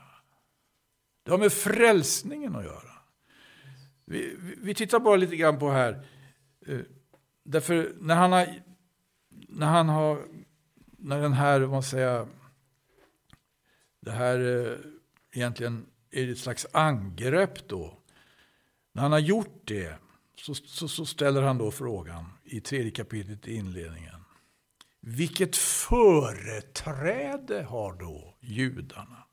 Det 1.24 1.32
har 1.32 1.38
med 1.38 1.54
frälsningen 1.54 2.56
att 2.56 2.66
göra. 2.66 2.92
Vi, 4.06 4.36
vi, 4.58 4.74
tittar 4.74 5.00
bara 5.00 5.16
lite 5.16 5.36
grann 5.36 5.60
på 5.60 5.70
här. 5.70 6.06
Eh, 6.68 6.80
därför 7.44 7.96
när 8.00 8.16
han 8.16 8.32
har, 8.32 8.48
när 9.30 9.68
han 9.68 9.90
har, 9.90 10.26
när 10.98 11.22
den 11.22 11.34
här, 11.34 11.62
vad 11.62 11.86
säga, 11.86 12.28
det 14.02 14.12
här 14.12 14.40
eh, 14.40 14.78
egentligen 15.32 15.86
är 16.12 16.32
ett 16.32 16.40
slags 16.40 16.68
angrepp 16.74 17.68
då. 17.68 17.98
När 18.94 19.02
han 19.02 19.12
har 19.12 19.20
gjort 19.20 19.62
det 19.64 19.98
så, 20.36 20.56
så, 20.56 20.88
så 20.88 21.06
ställer 21.06 21.42
han 21.42 21.58
då 21.58 21.72
frågan 21.72 22.26
i 22.44 22.62
tredje 22.62 22.92
kapitlet 22.92 23.48
i 23.48 23.56
inledningen. 23.56 24.17
Vilket 25.10 25.56
företräde 25.56 27.64
har 27.64 27.94
då 27.94 28.38
judarna? 28.42 29.24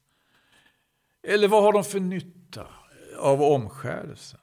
Eller 1.22 1.48
vad 1.48 1.62
har 1.62 1.72
de 1.72 1.84
för 1.84 2.00
nytta 2.00 2.68
av 3.18 3.42
omskärelsen? 3.42 4.40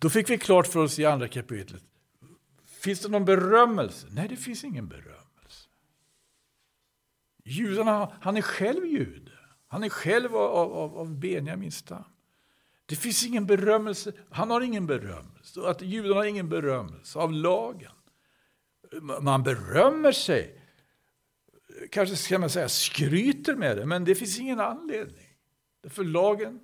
Då 0.00 0.10
fick 0.10 0.30
vi 0.30 0.38
klart 0.38 0.66
för 0.66 0.80
oss 0.80 0.98
i 0.98 1.06
andra 1.06 1.28
kapitlet. 1.28 1.84
Finns 2.64 3.00
det 3.00 3.08
någon 3.08 3.24
berömmelse? 3.24 4.06
Nej, 4.10 4.28
det 4.28 4.36
finns 4.36 4.64
ingen 4.64 4.88
berömmelse. 4.88 5.68
Judarna, 7.44 8.12
han 8.20 8.36
är 8.36 8.42
själv 8.42 8.86
jude. 8.86 9.32
Han 9.66 9.84
är 9.84 9.88
själv 9.88 10.36
av, 10.36 10.72
av, 10.72 10.98
av 10.98 11.18
Benjamins 11.18 11.76
stam. 11.76 12.04
Det 12.90 12.96
finns 12.96 13.26
ingen 13.26 13.46
berömmelse. 13.46 14.12
Han 14.30 14.50
har 14.50 14.60
ingen 14.60 14.86
berömmelse. 14.86 15.60
Att 15.60 15.82
judarna 15.82 16.14
har 16.14 16.24
ingen 16.24 16.48
berömmelse 16.48 17.18
av 17.18 17.32
lagen. 17.32 17.92
Man 19.20 19.42
berömmer 19.42 20.12
sig. 20.12 20.62
Kanske 21.90 22.16
ska 22.16 22.38
man 22.38 22.50
säga 22.50 22.68
skryter 22.68 23.54
med 23.54 23.76
det, 23.76 23.86
men 23.86 24.04
det 24.04 24.14
finns 24.14 24.38
ingen 24.38 24.60
anledning. 24.60 25.26
För 25.88 26.04
lagen, 26.04 26.60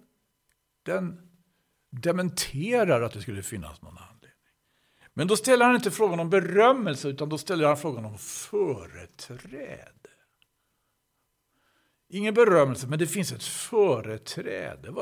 den 0.83 1.31
dementerar 1.91 3.03
att 3.03 3.13
det 3.13 3.23
skulle 3.23 3.43
finnas 3.43 3.83
någon 3.83 3.99
anledning. 3.99 4.31
Men 5.15 5.29
då 5.29 5.37
ställer 5.37 5.65
han 5.67 5.75
inte 5.75 5.91
frågan 5.91 6.21
om 6.21 6.31
berömmelse, 6.31 7.09
utan 7.09 7.29
då 7.29 7.39
ställer 7.39 7.67
han 7.67 7.77
frågan 7.77 8.05
om 8.05 8.19
företräde. 8.19 10.11
Ingen 12.09 12.35
berömmelse, 12.35 12.87
men 12.87 12.99
det 12.99 13.07
finns 13.07 13.33
ett 13.33 13.45
företräde. 13.45 14.93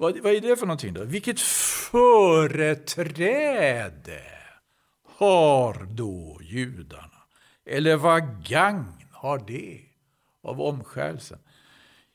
Vad, 0.00 0.18
vad, 0.18 0.32
är 0.32 0.40
det 0.40 0.56
för 0.56 0.66
någonting 0.66 0.94
då? 0.94 1.04
Vilket 1.04 1.40
företräde 1.90 3.02
har 5.04 5.88
då 5.90 6.40
judarna? 6.42 7.22
Eller 7.64 7.96
vad 7.96 8.48
gagn 8.48 9.08
har 9.12 9.38
det 9.38 9.80
av 10.42 10.60
omskärelsen? 10.60 11.38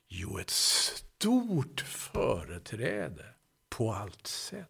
Jo, 0.07 0.37
ett 0.37 0.49
stort 0.49 1.81
företräde 1.81 3.25
på 3.69 3.93
allt 3.93 4.27
sätt. 4.27 4.69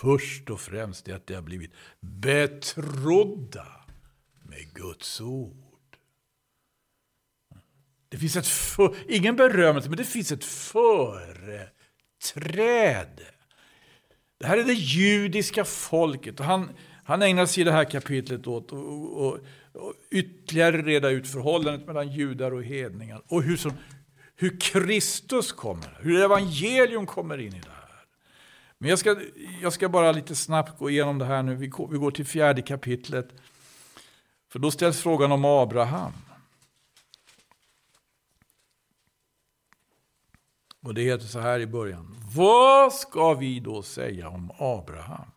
Först 0.00 0.50
och 0.50 0.60
främst 0.60 1.08
är 1.08 1.14
att 1.14 1.26
de 1.26 1.34
har 1.34 1.42
blivit 1.42 1.72
betrodda 2.00 3.66
med 4.42 4.74
Guds 4.74 5.20
ord. 5.20 5.69
Det 8.10 8.16
finns 8.16 8.36
ett 8.36 8.46
för, 8.46 8.96
ingen 9.08 9.36
berömmelse, 9.36 9.88
men 9.88 9.98
det 9.98 10.04
finns 10.04 10.32
ett 10.32 10.44
företräde. 10.44 11.74
Det 14.38 14.46
här 14.46 14.58
är 14.58 14.64
det 14.64 14.72
judiska 14.72 15.64
folket. 15.64 16.40
Och 16.40 16.46
han, 16.46 16.70
han 17.04 17.22
ägnar 17.22 17.46
sig 17.46 17.60
i 17.60 17.64
det 17.64 17.72
här 17.72 17.84
kapitlet 17.84 18.46
åt 18.46 18.72
att 18.72 19.40
ytterligare 20.10 20.82
reda 20.82 21.10
ut 21.10 21.28
förhållandet 21.28 21.86
mellan 21.86 22.12
judar 22.12 22.52
och 22.52 22.64
hedningar. 22.64 23.22
Och 23.28 23.42
hur, 23.42 23.56
som, 23.56 23.72
hur 24.36 24.60
Kristus 24.60 25.52
kommer, 25.52 25.98
hur 26.00 26.24
evangelium 26.24 27.06
kommer 27.06 27.38
in 27.38 27.54
i 27.54 27.60
det 27.60 27.70
här. 27.70 28.04
Men 28.78 28.90
jag 28.90 28.98
ska, 28.98 29.16
jag 29.62 29.72
ska 29.72 29.88
bara 29.88 30.12
lite 30.12 30.34
snabbt 30.34 30.78
gå 30.78 30.90
igenom 30.90 31.18
det 31.18 31.24
här 31.24 31.42
nu. 31.42 31.54
Vi 31.54 31.66
går, 31.66 31.88
vi 31.88 31.98
går 31.98 32.10
till 32.10 32.26
fjärde 32.26 32.62
kapitlet. 32.62 33.28
För 34.52 34.58
då 34.58 34.70
ställs 34.70 35.00
frågan 35.00 35.32
om 35.32 35.44
Abraham. 35.44 36.12
Och 40.82 40.94
det 40.94 41.02
heter 41.02 41.26
så 41.26 41.38
här 41.38 41.60
i 41.60 41.66
början. 41.66 42.16
Vad 42.34 42.92
ska 42.92 43.34
vi 43.34 43.60
då 43.60 43.82
säga 43.82 44.28
om 44.28 44.50
Abraham? 44.58 45.30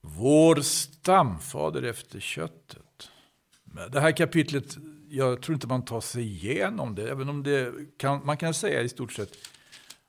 Vår 0.00 0.56
stamfader 0.56 1.82
efter 1.82 2.20
köttet. 2.20 3.10
Det 3.90 4.00
här 4.00 4.12
kapitlet, 4.12 4.76
jag 5.08 5.42
tror 5.42 5.54
inte 5.54 5.66
man 5.66 5.84
tar 5.84 6.00
sig 6.00 6.22
igenom 6.22 6.94
det. 6.94 7.10
Även 7.10 7.28
om 7.28 7.42
det 7.42 7.74
kan, 7.98 8.26
man 8.26 8.36
kan 8.36 8.54
säga 8.54 8.82
i 8.82 8.88
stort 8.88 9.12
sett 9.12 9.32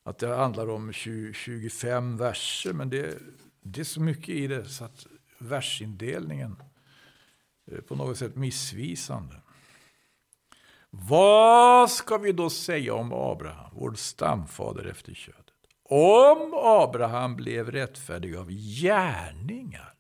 att 0.03 0.17
det 0.17 0.35
handlar 0.35 0.69
om 0.69 0.93
20, 0.93 1.33
25 1.33 2.17
verser. 2.17 2.73
Men 2.73 2.89
det, 2.89 3.17
det 3.61 3.79
är 3.79 3.85
så 3.85 4.01
mycket 4.01 4.29
i 4.29 4.47
det 4.47 4.65
så 4.65 4.83
att 4.83 5.07
versindelningen 5.37 6.55
är 7.71 7.81
på 7.81 7.95
något 7.95 8.17
sätt 8.17 8.35
missvisande. 8.35 9.35
Vad 10.89 11.91
ska 11.91 12.17
vi 12.17 12.31
då 12.31 12.49
säga 12.49 12.93
om 12.93 13.13
Abraham, 13.13 13.69
vår 13.73 13.93
stamfader 13.93 14.85
efter 14.85 15.13
köttet? 15.13 15.49
om 15.89 16.53
Abraham 16.53 17.35
blev 17.35 17.71
rättfärdig 17.71 18.35
av 18.35 18.51
gärningar 18.51 19.93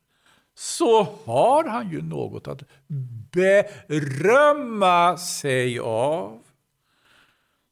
så 0.53 1.03
har 1.03 1.63
han 1.63 1.89
ju 1.89 2.01
något 2.01 2.47
att 2.47 2.63
berömma 3.87 5.17
sig 5.17 5.79
av. 5.79 6.43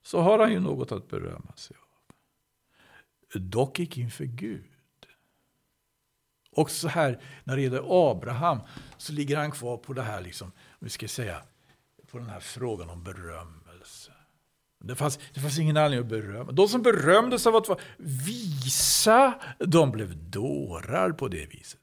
Så 0.04 0.20
har 0.20 0.40
han 0.40 0.52
ju 0.52 0.60
något 0.60 0.92
att 0.92 1.08
berömma 1.10 1.54
sig 1.56 1.78
av. 1.78 3.42
Dock 3.42 3.80
icke 3.80 4.02
inför 4.02 4.26
Gud. 4.26 4.72
Och 6.52 6.72
så 6.72 6.88
här, 6.88 7.22
när 7.44 7.56
det 7.56 7.62
gäller 7.62 8.12
Abraham, 8.12 8.60
så 8.98 9.14
ligger 9.14 9.38
han 9.38 9.52
kvar 9.52 9.78
på 9.78 9.94
det 9.94 10.02
här, 10.02 10.22
liksom, 10.22 10.52
vi 10.80 10.90
ska 10.90 11.08
säga, 11.08 11.42
på 12.12 12.17
den 12.17 12.30
här 12.30 12.39
frågan 12.39 12.89
om 12.89 13.04
berömmelse. 13.04 14.12
Det 14.80 14.96
fanns, 14.96 15.20
det 15.34 15.39
fanns 15.39 15.60
ingen 15.60 15.78
anledning 15.78 16.00
att 16.00 16.24
berömma. 16.24 16.52
De 16.52 16.67
som 16.67 16.82
berömdes 16.82 17.48
av 17.48 17.56
att 17.56 17.67
vara 17.67 17.80
visa, 17.98 19.34
de 19.60 19.91
blev 19.91 20.30
dårar 20.30 21.12
på 21.12 21.28
det 21.28 21.46
viset. 21.46 21.80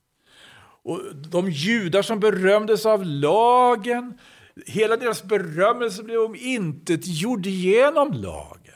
Och 0.82 1.00
de 1.14 1.50
judar 1.50 2.02
som 2.02 2.20
berömdes 2.20 2.86
av 2.86 3.04
lagen, 3.04 4.18
hela 4.66 4.96
deras 4.96 5.24
berömmelse 5.24 6.02
blev 6.02 6.20
om 6.20 6.34
intet 6.34 7.00
gjord 7.04 7.46
genom 7.46 8.12
lagen. 8.12 8.74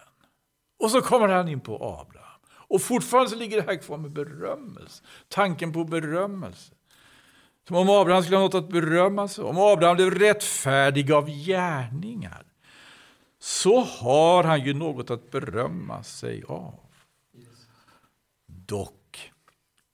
Och 0.78 0.90
så 0.90 1.00
kommer 1.00 1.28
han 1.28 1.48
in 1.48 1.60
på 1.60 1.74
Abraham. 1.74 2.40
Och 2.50 2.82
fortfarande 2.82 3.30
så 3.30 3.36
ligger 3.36 3.56
det 3.56 3.72
här 3.72 3.82
kvar 3.82 3.96
med 3.96 4.12
berömmelse. 4.12 5.04
Tanken 5.28 5.72
på 5.72 5.84
berömmelse. 5.84 6.74
Som 7.68 7.76
om 7.76 7.90
Abraham 7.90 8.22
skulle 8.22 8.36
ha 8.36 8.44
något 8.44 8.54
att 8.54 8.68
berömma 8.68 9.28
sig 9.28 9.44
Om 9.44 9.58
Abraham 9.58 9.96
blev 9.96 10.10
rättfärdig 10.10 11.12
av 11.12 11.30
gärningar 11.30 12.44
så 13.38 13.80
har 13.80 14.44
han 14.44 14.64
ju 14.64 14.74
något 14.74 15.10
att 15.10 15.30
berömma 15.30 16.02
sig 16.02 16.42
av. 16.48 16.80
Dock 18.46 19.32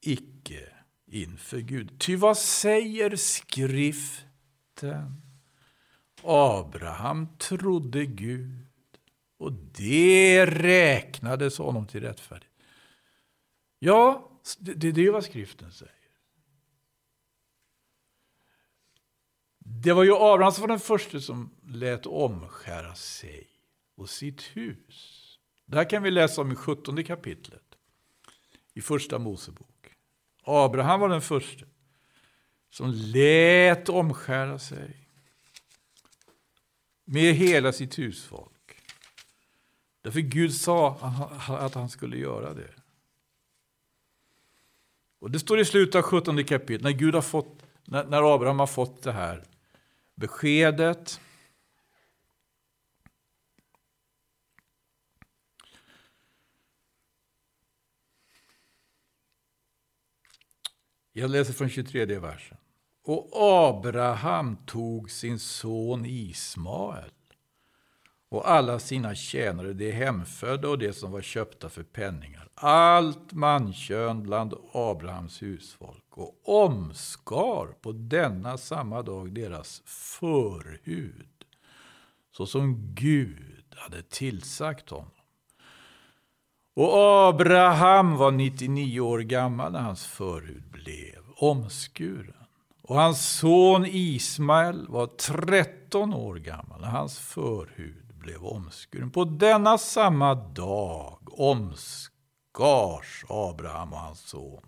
icke 0.01 0.69
inför 1.07 1.59
Gud. 1.59 1.99
Ty 1.99 2.17
vad 2.17 2.39
säger 2.39 3.17
skriften? 3.17 4.33
Abraham 6.23 7.29
trodde 7.39 8.07
Gud 8.07 8.67
och 9.39 9.53
det 9.53 10.47
räknades 10.47 11.59
honom 11.59 11.87
till 11.87 12.01
rättfärdighet. 12.01 12.53
Ja, 13.79 14.31
det, 14.59 14.91
det 14.93 15.07
är 15.07 15.11
vad 15.11 15.25
skriften 15.25 15.73
säger. 15.73 15.94
Det 19.85 19.93
var 19.93 20.05
ju 20.05 20.15
Abraham 20.15 20.53
som 20.53 20.61
var 20.63 20.69
den 20.69 20.81
första 20.81 21.21
som 21.21 21.51
lät 21.67 22.07
omskära 22.07 22.95
sig 22.95 23.47
och 23.97 24.11
sitt 24.11 24.43
hus. 24.43 25.21
Det 25.67 25.77
här 25.77 25.91
kan 25.91 26.03
vi 26.03 26.11
läsa 26.11 26.41
om 26.41 26.53
i 26.53 26.55
17 26.55 27.05
kapitlet 27.05 27.63
i 28.75 28.81
första 28.81 29.19
Mosebok. 29.19 29.95
Abraham 30.43 31.01
var 31.01 31.09
den 31.09 31.23
första 31.23 31.67
som 32.71 32.91
lät 32.91 33.89
omskära 33.89 34.59
sig 34.59 35.09
med 37.05 37.35
hela 37.35 37.73
sitt 37.73 37.99
husfolk. 37.99 38.83
Därför 40.03 40.21
Gud 40.21 40.55
sa 40.55 40.99
att 41.49 41.75
han 41.75 41.89
skulle 41.89 42.17
göra 42.17 42.55
det. 42.55 42.71
Och 45.19 45.31
Det 45.31 45.39
står 45.39 45.61
i 45.61 45.65
slutet 45.65 45.95
av 45.95 46.03
17 46.03 46.45
kapitlet, 46.45 46.83
när, 46.83 46.91
Gud 46.91 47.15
har 47.15 47.23
fått, 47.23 47.63
när, 47.85 48.05
när 48.05 48.35
Abraham 48.35 48.59
har 48.59 48.67
fått 48.67 49.03
det 49.03 49.13
här 49.13 49.45
beskedet. 50.15 51.21
Jag 61.13 61.31
läser 61.31 61.53
från 61.53 61.69
23 61.69 62.19
versen. 62.19 62.59
Och 63.03 63.31
Abraham 63.35 64.57
tog 64.67 65.11
sin 65.11 65.39
son 65.39 66.07
Ismael 66.07 67.14
och 68.35 68.51
alla 68.51 68.79
sina 68.79 69.15
tjänare, 69.15 69.73
de 69.73 69.91
hemfödda 69.91 70.69
och 70.69 70.79
de 70.79 70.93
som 70.93 71.13
var 71.13 71.23
köpta 71.23 71.69
för 71.69 71.83
penningar, 71.83 72.49
allt 72.55 73.33
mankön 73.33 74.23
bland 74.23 74.55
Abrahams 74.73 75.43
husfolk 75.43 76.05
och 76.11 76.65
omskar 76.65 77.67
på 77.83 77.93
denna 77.93 78.59
samma 78.59 79.03
dag 79.03 79.35
deras 79.35 79.83
förhud, 79.87 81.45
så 82.37 82.47
som 82.47 82.95
Gud 82.95 83.75
hade 83.77 84.03
tillsagt 84.03 84.91
honom. 84.91 85.11
Och 86.77 86.93
Abraham 87.29 88.17
var 88.17 88.31
99 88.31 89.01
år 89.01 89.19
gammal 89.19 89.73
när 89.73 89.81
hans 89.81 90.07
förhud 90.07 90.63
blev 90.71 91.23
omskuren. 91.37 92.35
Och 92.83 92.97
hans 92.97 93.39
son 93.39 93.87
Ismael 93.87 94.87
var 94.89 95.07
13 95.07 96.15
år 96.15 96.35
gammal 96.35 96.81
när 96.81 96.89
hans 96.89 97.19
förhud 97.19 98.04
blev 98.25 98.45
omskuren. 98.45 99.11
På 99.11 99.25
denna 99.25 99.79
samma 99.79 100.35
dag 100.35 101.41
omskars 101.41 103.25
Abraham 103.29 103.93
och 103.93 103.99
hans 103.99 104.21
son 104.21 104.63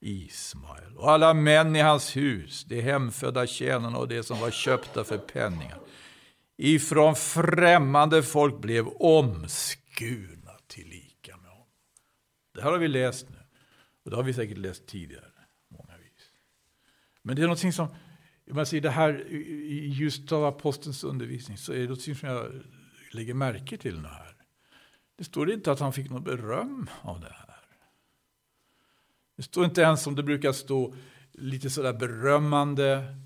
Ismael 0.00 0.96
och 0.96 1.10
alla 1.10 1.34
män 1.34 1.76
i 1.76 1.80
hans 1.80 2.16
hus, 2.16 2.64
de 2.64 2.80
hemfödda 2.80 3.46
tjänarna 3.46 3.98
och 3.98 4.08
de 4.08 4.22
som 4.22 4.40
var 4.40 4.50
köpta 4.50 5.04
för 5.04 5.18
penningar. 5.18 5.80
Ifrån 6.56 7.16
främmande 7.16 8.22
folk 8.22 8.60
blev 8.60 8.88
omskurna 8.88 10.52
till 10.66 10.88
lika 10.88 11.36
med 11.36 11.50
honom. 11.50 11.66
Det 12.54 12.62
här 12.62 12.70
har 12.70 12.78
vi 12.78 12.88
läst 12.88 13.30
nu. 13.30 13.36
Och 14.04 14.10
det 14.10 14.16
har 14.16 14.22
vi 14.22 14.34
säkert 14.34 14.58
läst 14.58 14.86
tidigare. 14.86 15.24
Många 15.68 15.96
vis. 15.96 16.32
Men 17.22 17.36
det 17.36 17.42
är 17.42 17.46
någonting 17.46 17.72
som, 17.72 17.88
man 18.50 18.66
säger 18.66 18.82
det 18.82 18.90
här 18.90 19.32
i 19.32 19.88
just 19.88 20.32
av 20.32 20.44
apostelns 20.44 21.04
undervisning, 21.04 21.58
så 21.58 21.72
är 21.72 21.76
det 21.76 21.82
någonting 21.82 22.14
som 22.14 22.28
jag 22.28 22.52
lägger 23.14 23.34
märke 23.34 23.76
till 23.76 24.02
det 24.02 24.08
här. 24.08 24.34
Det 25.16 25.24
står 25.24 25.50
inte 25.50 25.72
att 25.72 25.80
han 25.80 25.92
fick 25.92 26.10
något 26.10 26.24
beröm 26.24 26.90
av 27.02 27.20
det 27.20 27.32
här. 27.32 27.48
Det 29.36 29.42
står 29.42 29.64
inte 29.64 29.80
ens 29.80 30.02
som 30.02 30.14
det 30.14 30.22
brukar 30.22 30.52
stå 30.52 30.94
lite 31.32 31.70
sådär 31.70 31.92
berömmande. 31.92 33.16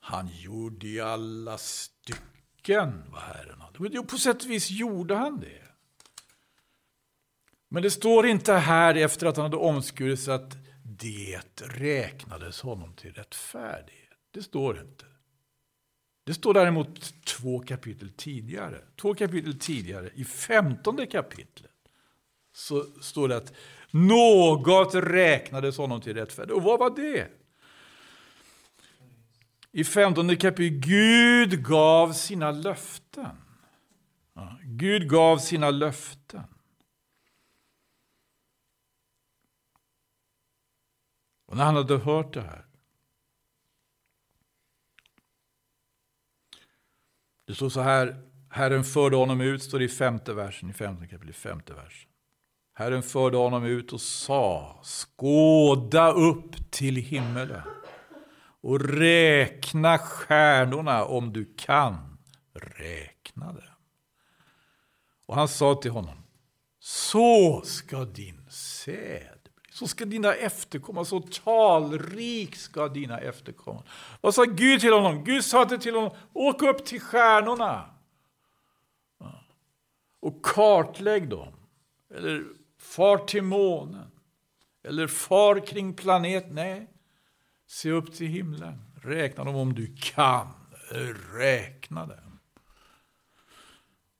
Han 0.00 0.28
gjorde 0.28 0.86
i 0.86 1.00
alla 1.00 1.58
stycken 1.58 3.02
vad 3.10 3.20
Herren 3.20 3.60
hade. 3.60 3.88
Jo, 3.92 4.04
på 4.04 4.18
sätt 4.18 4.44
och 4.44 4.50
vis 4.50 4.70
gjorde 4.70 5.14
han 5.14 5.40
det. 5.40 5.62
Men 7.68 7.82
det 7.82 7.90
står 7.90 8.26
inte 8.26 8.52
här 8.52 8.94
efter 8.94 9.26
att 9.26 9.36
han 9.36 9.44
hade 9.44 9.56
omskurit 9.56 10.20
sig 10.20 10.34
att 10.34 10.56
det 10.84 11.40
räknades 11.62 12.60
honom 12.60 12.92
till 12.92 13.12
rättfärdighet. 13.12 14.18
Det 14.30 14.42
står 14.42 14.80
inte. 14.80 15.04
Det 16.30 16.34
står 16.34 16.54
däremot 16.54 17.24
två 17.24 17.58
kapitel 17.58 18.10
tidigare. 18.16 18.80
Två 18.96 19.14
kapitel 19.14 19.58
tidigare, 19.58 20.10
i 20.14 20.24
femtonde 20.24 21.06
kapitlet, 21.06 21.70
så 22.52 22.86
står 23.00 23.28
det 23.28 23.36
att 23.36 23.52
något 23.90 24.94
räknades 24.94 25.76
honom 25.76 26.00
till 26.00 26.14
rättfärdighet. 26.14 26.56
Och 26.56 26.62
vad 26.62 26.78
var 26.78 26.96
det? 26.96 27.28
I 29.72 29.84
femtonde 29.84 30.36
kapitlet, 30.36 30.84
Gud 30.84 31.64
gav 31.66 32.12
sina 32.12 32.50
löften. 32.50 33.36
Ja, 34.34 34.58
Gud 34.62 35.08
gav 35.08 35.38
sina 35.38 35.70
löften. 35.70 36.44
Och 41.46 41.56
när 41.56 41.64
han 41.64 41.76
hade 41.76 41.98
hört 41.98 42.34
det 42.34 42.42
här 42.42 42.69
Det 47.50 47.54
står 47.54 47.68
så 47.68 47.80
här, 47.80 48.16
Herren 48.50 48.84
förde 48.84 49.16
honom 49.16 49.40
ut, 49.40 49.62
står 49.62 49.78
det 49.78 49.84
i 49.84 49.88
femte 49.88 50.34
versen, 50.34 50.70
i 50.70 50.72
femte 50.72 51.06
kapitel, 51.06 51.34
femte 51.34 51.74
versen. 51.74 52.10
Herren 52.74 53.02
förde 53.02 53.36
honom 53.36 53.64
ut 53.64 53.92
och 53.92 54.00
sa, 54.00 54.80
skåda 54.82 56.12
upp 56.12 56.70
till 56.70 56.96
himmelen 56.96 57.62
och 58.60 58.80
räkna 58.80 59.98
stjärnorna 59.98 61.04
om 61.04 61.32
du 61.32 61.54
kan 61.58 62.18
räkna 62.76 63.46
dem. 63.46 63.62
Och 65.26 65.34
han 65.34 65.48
sa 65.48 65.74
till 65.74 65.90
honom, 65.90 66.16
så 66.78 67.62
ska 67.64 68.04
din 68.04 68.50
säd 68.50 69.39
så 69.80 69.88
ska 69.88 70.04
dina 70.04 70.34
efterkomma, 70.34 71.04
så 71.04 71.20
talrik 71.20 72.56
ska 72.56 72.88
dina 72.88 73.18
efterkomma. 73.18 73.82
Vad 74.20 74.34
sa 74.34 74.44
Gud 74.44 74.80
till 74.80 74.92
honom? 74.92 75.24
Gud 75.24 75.44
sa 75.44 75.64
till 75.64 75.94
honom, 75.94 76.10
åk 76.32 76.62
upp 76.62 76.84
till 76.84 77.00
stjärnorna 77.00 77.90
och 80.20 80.44
kartlägg 80.44 81.28
dem. 81.28 81.52
Eller 82.14 82.44
far 82.78 83.18
till 83.18 83.42
månen. 83.42 84.10
Eller 84.82 85.06
far 85.06 85.66
kring 85.66 85.94
planeten. 85.94 86.54
Nej, 86.54 86.90
se 87.66 87.90
upp 87.90 88.14
till 88.14 88.26
himlen. 88.26 88.84
Räkna 89.02 89.44
dem 89.44 89.56
om 89.56 89.74
du 89.74 89.96
kan. 89.96 90.48
Räkna 91.34 92.06
dem. 92.06 92.38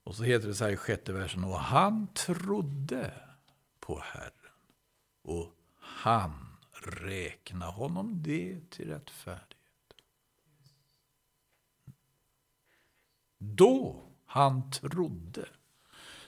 Och 0.04 0.14
så 0.14 0.22
heter 0.22 0.48
det 0.48 0.54
så 0.54 0.64
här 0.64 0.72
i 0.72 0.76
sjätte 0.76 1.12
versen. 1.12 1.44
Och 1.44 1.58
han 1.58 2.06
trodde 2.14 3.12
på 3.80 4.02
Herren 4.04 4.39
och 5.30 5.54
han 5.80 6.32
räkna 6.82 7.66
honom 7.66 8.22
det 8.22 8.70
till 8.70 8.88
rättfärdighet. 8.88 9.46
Då 13.38 14.02
han 14.26 14.70
trodde. 14.70 15.48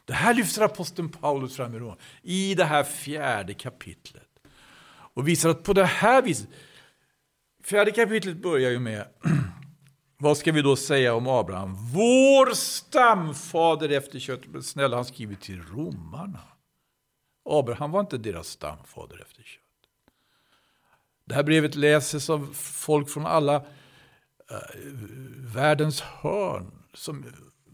Det 0.04 0.12
här 0.12 0.34
lyfter 0.34 0.62
aposteln 0.62 1.08
Paulus 1.08 1.56
fram 1.56 1.74
i 1.74 1.78
Rom, 1.78 1.96
i 2.22 2.54
det 2.54 2.64
här 2.64 2.84
fjärde 2.84 3.54
kapitlet. 3.54 4.28
Och 5.14 5.28
visar 5.28 5.48
att 5.50 5.62
på 5.62 5.72
det 5.72 5.84
här 5.84 6.22
viset, 6.22 6.48
fjärde 7.64 7.90
kapitlet 7.90 8.36
börjar 8.36 8.70
ju 8.70 8.78
med, 8.78 9.08
vad 10.18 10.38
ska 10.38 10.52
vi 10.52 10.62
då 10.62 10.76
säga 10.76 11.14
om 11.14 11.28
Abraham? 11.28 11.76
Vår 11.92 12.54
stamfader 12.54 13.88
efter 13.88 14.18
köttet. 14.18 14.66
Snälla, 14.66 14.96
han 14.96 15.04
skriver 15.04 15.34
till 15.34 15.62
romarna. 15.62 16.51
Abraham 17.44 17.90
var 17.90 18.00
inte 18.00 18.18
deras 18.18 18.48
stamfader 18.48 19.22
efter 19.22 19.42
kött. 19.42 19.62
Det 21.24 21.34
här 21.34 21.42
brevet 21.42 21.74
läses 21.74 22.30
av 22.30 22.50
folk 22.54 23.10
från 23.10 23.26
alla 23.26 23.56
äh, 23.56 23.62
världens 25.54 26.00
hörn 26.00 26.70
som 26.94 27.24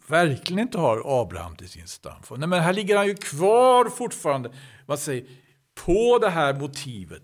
verkligen 0.08 0.58
inte 0.58 0.78
har 0.78 1.22
Abraham 1.22 1.56
till 1.56 1.68
sin 1.68 1.86
stamfader. 1.86 2.40
Nej, 2.40 2.48
men 2.48 2.62
här 2.62 2.72
ligger 2.72 2.96
han 2.96 3.06
ju 3.06 3.14
kvar 3.14 3.88
fortfarande 3.88 4.52
vad 4.86 4.98
säger, 4.98 5.26
på 5.74 6.18
det 6.18 6.30
här 6.30 6.54
motivet. 6.54 7.22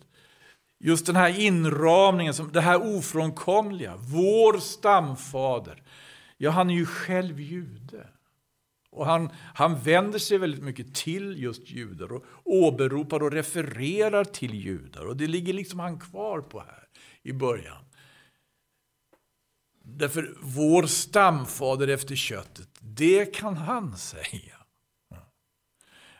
Just 0.78 1.07
den 1.07 1.16
här 1.16 1.40
inramningen, 1.40 2.35
det 2.52 2.61
här 2.61 2.96
ofrånkomliga. 2.96 3.94
Vår 3.96 4.59
stamfader. 4.59 5.83
Ja, 6.37 6.50
han 6.50 6.70
är 6.70 6.74
ju 6.74 6.87
själv 6.87 7.40
jude. 7.40 8.07
Och 8.94 9.07
han, 9.07 9.30
han 9.54 9.80
vänder 9.80 10.18
sig 10.18 10.38
väldigt 10.38 10.62
mycket 10.62 10.94
till 10.94 11.42
just 11.42 11.70
judar 11.70 12.12
och 12.12 12.24
åberopar 12.44 13.22
och 13.22 13.33
refererar 13.33 14.24
till 14.24 14.54
judar. 14.54 15.07
Och 15.07 15.16
det 15.16 15.26
ligger 15.26 15.52
liksom 15.52 15.80
han 15.80 16.00
kvar 16.00 16.40
på 16.40 16.61
här 16.61 16.88
i 17.22 17.33
början. 17.33 17.85
Därför 19.85 20.37
vår 20.40 20.87
stamfader 20.87 21.88
efter 21.88 22.14
köttet, 22.14 22.68
det 22.80 23.35
kan 23.35 23.57
han 23.57 23.96
säga. 23.96 24.57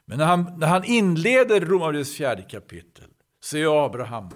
Men 0.05 0.19
när 0.19 0.27
han, 0.27 0.59
när 0.59 0.67
han 0.67 0.85
inleder 0.85 1.61
Romarbrevets 1.61 2.17
fjärde 2.17 2.43
kapitel 2.43 3.11
så 3.41 3.57
är 3.57 3.85
Abraham 3.87 4.31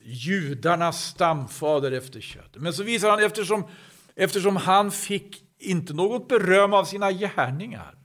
judarnas 0.00 1.04
stamfader 1.04 1.92
efter 1.92 2.20
köttet. 2.20 2.62
Men 2.62 2.72
så 2.72 2.82
visar 2.82 3.10
han 3.10 3.24
eftersom, 3.24 3.64
eftersom 4.14 4.56
han 4.56 4.90
fick 4.90 5.43
inte 5.64 5.94
något 5.94 6.28
beröm 6.28 6.72
av 6.72 6.84
sina 6.84 7.12
gärningar. 7.12 7.98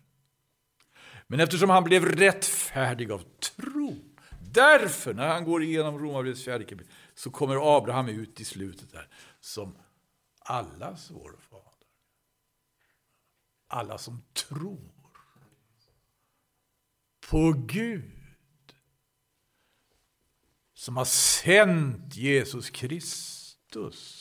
Men 1.28 1.40
eftersom 1.40 1.70
han 1.70 1.84
blev 1.84 2.06
rättfärdig 2.06 3.12
av 3.12 3.24
tro, 3.40 3.98
därför 4.42 5.14
när 5.14 5.28
han 5.28 5.44
går 5.44 5.64
igenom 5.64 6.00
Romarbrevets 6.00 6.44
fjärde 6.44 6.64
kapitel 6.64 6.94
så 7.14 7.32
kommer 7.32 7.78
Abraham 7.78 8.10
ut 8.10 8.40
i 8.40 8.46
slutet 8.46 8.92
där 8.92 9.08
som 9.40 9.78
allas 10.40 11.12
vår 11.12 11.36
fader. 11.50 11.64
Alla 13.68 13.98
som 13.98 14.22
tror 14.50 14.92
på 17.30 17.54
Gud 17.68 18.12
som 20.74 20.98
har 20.98 21.06
sänt 21.06 22.16
Jesus 22.16 22.70
Kristus 22.70 24.19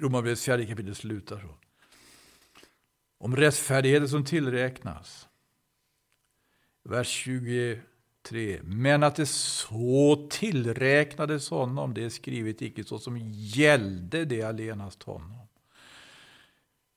Romarbrevets 0.00 0.44
fjärde 0.44 0.66
kapitel 0.66 0.94
slutar 0.94 1.40
så. 1.40 1.54
Om 3.18 3.36
rättfärdigheten 3.36 4.08
som 4.08 4.24
tillräknas. 4.24 5.28
Vers 6.82 7.08
23. 7.08 8.60
Men 8.62 9.02
att 9.02 9.16
det 9.16 9.26
så 9.26 10.28
tillräknades 10.30 11.50
honom, 11.50 11.94
det 11.94 12.04
är 12.04 12.08
skrivet 12.08 12.62
icke 12.62 12.84
så 12.84 12.98
som 12.98 13.18
gällde 13.32 14.24
det 14.24 14.42
allenast 14.42 15.02
honom. 15.02 15.48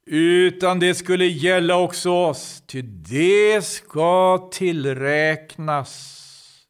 Utan 0.05 0.79
det 0.79 0.95
skulle 0.95 1.25
gälla 1.25 1.77
också 1.77 2.11
oss, 2.11 2.63
ty 2.65 2.81
det 2.81 3.65
ska 3.65 4.37
tillräknas 4.51 6.13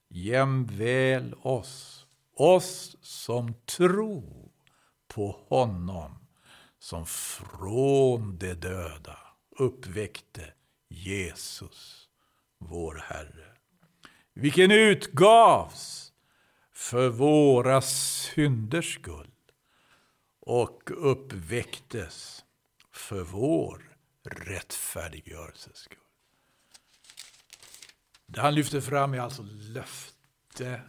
jämväl 0.09 1.33
oss, 1.33 2.05
oss 2.35 2.97
som 3.01 3.53
tror 3.53 4.46
på 5.17 5.39
honom 5.47 6.11
som 6.79 7.05
från 7.05 8.37
de 8.37 8.53
döda 8.53 9.19
uppväckte 9.49 10.53
Jesus, 10.89 12.09
vår 12.57 13.03
Herre. 13.05 13.53
Vilken 14.33 14.71
utgavs 14.71 16.13
för 16.73 17.09
våra 17.09 17.81
synders 17.81 18.95
skull 18.95 19.31
och 20.39 20.91
uppväcktes 21.11 22.45
för 22.91 23.23
vår 23.23 23.97
rättfärdiggörelses 24.23 25.77
skull. 25.77 25.97
Det 28.25 28.41
han 28.41 28.55
lyfter 28.55 28.81
fram 28.81 29.13
är 29.13 29.19
alltså 29.19 29.43
löftena, 29.43 30.87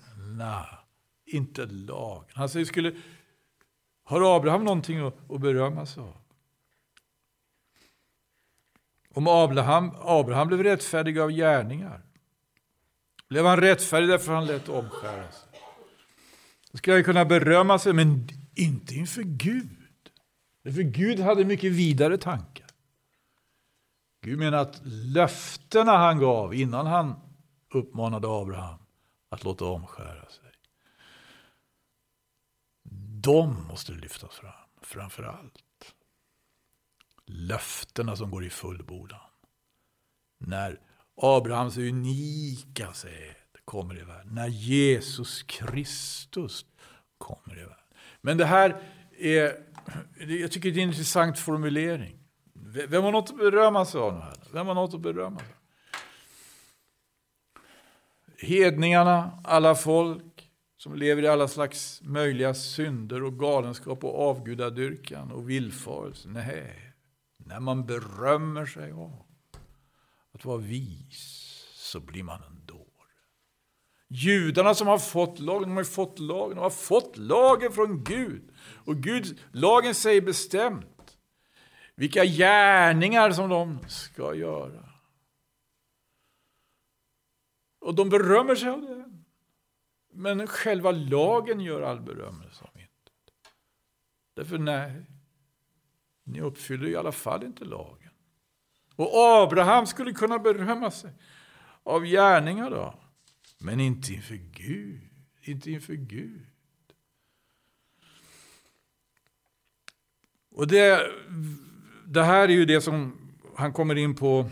inte 1.27 1.67
lagen. 1.67 2.31
Han 2.35 2.49
säger 2.49 2.67
skulle 2.67 2.97
har 4.09 4.37
Abraham 4.37 4.65
någonting 4.65 5.07
att 5.07 5.41
berömma 5.41 5.87
sig 5.87 6.03
av? 6.03 6.17
Om 9.15 9.27
Abraham, 9.27 9.91
Abraham 10.01 10.49
blev 10.49 10.63
rättfärdig 10.63 11.19
av 11.19 11.31
gärningar, 11.31 12.01
blev 13.29 13.47
han 13.47 13.61
rättfärdig 13.61 14.09
därför 14.09 14.33
han 14.33 14.47
lät 14.47 14.69
omskära 14.69 15.31
sig? 15.31 15.49
Då 16.73 16.79
skulle 16.79 16.97
han 16.97 17.05
kunna 17.05 17.25
berömma 17.25 17.79
sig, 17.79 17.93
men 17.93 18.29
inte 18.55 18.95
inför 18.95 19.23
Gud. 19.23 20.11
För 20.65 20.83
Gud 20.83 21.21
hade 21.21 21.45
mycket 21.45 21.73
vidare 21.73 22.19
tankar. 22.19 22.67
Gud 24.23 24.39
menar 24.39 24.59
att 24.59 24.81
löftena 24.85 25.97
han 25.97 26.19
gav 26.19 26.55
innan 26.55 26.87
han 26.87 27.15
uppmanade 27.75 28.29
Abraham 28.29 28.79
att 29.29 29.45
låta 29.45 29.65
omskära 29.65 30.29
sig 30.29 30.48
de 33.23 33.67
måste 33.69 33.93
lyftas 33.93 34.35
fram 34.35 34.53
framför 34.83 35.23
allt. 35.23 35.95
Löftena 37.27 38.17
som 38.17 38.31
går 38.31 38.45
i 38.45 38.51
fullbordan. 38.51 39.21
När 40.39 40.81
Abrahams 41.17 41.77
unika 41.77 42.93
säd 42.93 43.35
kommer 43.65 43.99
i 44.01 44.03
världen. 44.03 44.35
När 44.35 44.49
Jesus 44.49 45.43
Kristus 45.43 46.67
kommer 47.19 47.59
i 47.59 47.61
världen. 47.61 47.77
Men 48.21 48.39
det 48.39 48.45
här 48.45 48.83
är, 49.19 49.65
jag 50.41 50.53
tycker 50.53 50.71
det 50.71 50.81
är 50.81 50.83
en 50.83 50.89
intressant 50.89 51.39
formulering. 51.39 52.19
Vem 52.89 53.03
har 53.03 53.13
något 53.13 53.31
att 53.31 53.37
berömma 53.37 53.85
sig 53.85 54.01
av? 54.01 54.21
Här? 54.21 54.37
Vem 54.53 54.67
har 54.67 54.75
något 54.75 54.95
att 54.95 55.01
berömma 55.01 55.39
sig 55.39 55.49
Hedningarna, 58.41 59.41
alla 59.45 59.75
folk, 59.75 60.23
som 60.79 60.95
lever 60.95 61.23
i 61.23 61.29
alla 61.29 61.49
slags 61.49 62.01
möjliga 62.03 62.55
synder 62.55 63.23
och 63.23 63.39
galenskap 63.39 64.05
och 64.05 64.29
avgudadyrkan 64.29 65.33
och 65.33 65.51
villfarelse. 65.51 66.29
Nej, 66.29 66.95
när 67.37 67.61
man 67.61 67.87
berömmer 67.87 68.67
sig 68.67 68.93
av 68.93 69.23
att 70.35 70.45
vara 70.45 70.57
vis 70.57 71.45
så 71.75 72.01
blir 72.01 72.23
man 72.23 72.43
en 72.43 72.67
dåre. 72.67 72.85
Judarna 74.09 74.75
som 74.75 74.87
har 74.87 74.99
fått 74.99 75.39
lagen, 75.39 75.69
de 75.69 75.77
har 75.77 75.85
fått 75.85 76.19
lagen, 76.19 76.57
de 76.57 76.63
har 76.63 76.71
fått 76.71 77.17
lagen 77.17 77.73
från 77.73 78.05
Gud. 78.05 78.51
Och 78.85 78.97
Gud, 78.97 79.41
lagen 79.53 79.95
säger 79.95 80.21
bestämt 80.21 81.19
vilka 81.95 82.25
gärningar 82.25 83.31
som 83.31 83.49
de 83.49 83.79
ska 83.89 84.35
göra. 84.35 84.89
Och 87.81 87.95
de 87.95 88.09
berömmer 88.09 88.55
sig 88.55 88.69
av 88.69 88.81
det. 88.81 89.08
Men 90.19 90.47
själva 90.47 90.91
lagen 90.91 91.61
gör 91.61 91.83
all 91.83 92.01
berömmelse 92.01 92.65
av 92.65 92.81
intet. 92.81 93.35
Därför 94.35 94.59
nej, 94.59 95.05
ni 96.25 96.41
uppfyller 96.41 96.89
i 96.89 96.97
alla 96.97 97.13
fall 97.13 97.45
inte 97.45 97.65
lagen. 97.65 98.11
Och 98.97 99.11
Abraham 99.15 99.87
skulle 99.87 100.13
kunna 100.13 100.39
berömma 100.39 100.91
sig 100.91 101.13
av 101.83 102.05
gärningar 102.05 102.71
då. 102.71 102.95
Men 103.59 103.81
inte 103.81 104.13
inför 104.13 104.35
Gud. 104.35 105.01
Inte 105.41 105.71
inför 105.71 105.95
Gud. 105.95 106.47
Och 110.51 110.67
det, 110.67 111.13
det 112.07 112.23
här 112.23 112.49
är 112.49 112.53
ju 112.53 112.65
det 112.65 112.81
som 112.81 113.19
han 113.57 113.73
kommer 113.73 113.95
in 113.95 114.17
på 114.17 114.51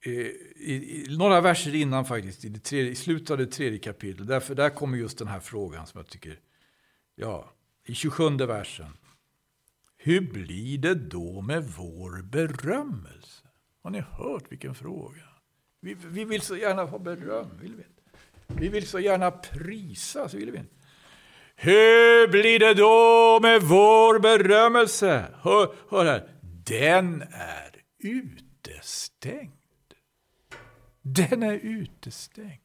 eh, 0.00 0.51
i, 0.62 0.74
i, 0.74 1.16
några 1.16 1.40
verser 1.40 1.74
innan 1.74 2.04
faktiskt, 2.04 2.44
i, 2.44 2.48
det 2.48 2.60
tredje, 2.60 2.90
i 2.90 2.94
slutet 2.94 3.30
av 3.30 3.38
det 3.38 3.46
tredje 3.46 3.78
kapitlet. 3.78 4.28
Därför 4.28 4.54
där 4.54 4.70
kommer 4.70 4.98
just 4.98 5.18
den 5.18 5.28
här 5.28 5.40
frågan 5.40 5.86
som 5.86 5.98
jag 5.98 6.08
tycker, 6.08 6.38
ja, 7.14 7.52
i 7.86 7.94
27 7.94 8.28
versen. 8.36 8.96
hur 9.96 10.20
blir 10.20 10.78
det 10.78 10.94
då 10.94 11.40
med 11.40 11.64
vår 11.64 12.22
berömmelse? 12.22 13.46
Har 13.82 13.90
ni 13.90 14.00
hört 14.00 14.52
vilken 14.52 14.74
fråga? 14.74 15.22
Vi, 15.80 15.94
vi 15.94 16.24
vill 16.24 16.40
så 16.40 16.56
gärna 16.56 16.84
ha 16.84 16.98
beröm, 16.98 17.48
vill 17.60 17.74
vi 17.74 17.82
Vi 18.46 18.68
vill 18.68 18.86
så 18.86 18.98
gärna 18.98 19.30
prisas, 19.30 20.34
vill 20.34 20.50
vi 20.50 20.58
inte? 20.58 20.74
Hur 21.54 22.28
blir 22.28 22.58
det 22.58 22.74
då 22.74 23.40
med 23.42 23.62
vår 23.62 24.18
berömmelse? 24.18 25.24
Hör, 25.42 25.74
hör 25.90 26.04
här, 26.04 26.28
den 26.64 27.22
är 27.32 27.82
utestängd. 27.98 29.61
Den 31.02 31.42
är 31.42 31.52
utestängd. 31.52 32.58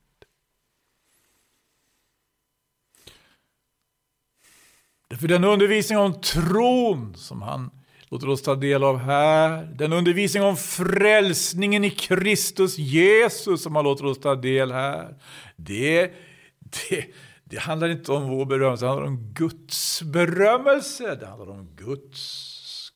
Därför 5.07 5.27
den 5.27 5.43
undervisning 5.43 5.97
om 5.97 6.21
tron 6.21 7.15
som 7.15 7.41
han 7.41 7.71
låter 8.09 8.29
oss 8.29 8.41
ta 8.41 8.55
del 8.55 8.83
av 8.83 8.97
här, 8.97 9.63
den 9.65 9.93
undervisning 9.93 10.43
om 10.43 10.57
frälsningen 10.57 11.83
i 11.83 11.89
Kristus 11.89 12.77
Jesus 12.77 13.63
som 13.63 13.75
han 13.75 13.83
låter 13.83 14.05
oss 14.05 14.19
ta 14.19 14.35
del 14.35 14.71
här, 14.71 15.17
det, 15.55 16.13
det, 16.59 17.05
det 17.43 17.59
handlar 17.59 17.89
inte 17.89 18.11
om 18.11 18.29
vår 18.29 18.45
berömmelse, 18.45 18.85
det 18.85 18.89
handlar 18.89 19.07
om 19.07 19.33
Guds 19.33 20.01
berömmelse. 20.01 21.15
Det 21.15 21.25
handlar 21.25 21.49
om 21.49 21.75
Guds 21.75 22.91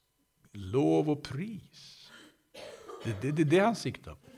lov 0.52 1.10
och 1.10 1.24
pris. 1.24 2.12
Det 3.04 3.10
är 3.10 3.16
det, 3.22 3.32
det, 3.32 3.44
det 3.44 3.60
han 3.60 3.76
siktar 3.76 4.12
på. 4.12 4.31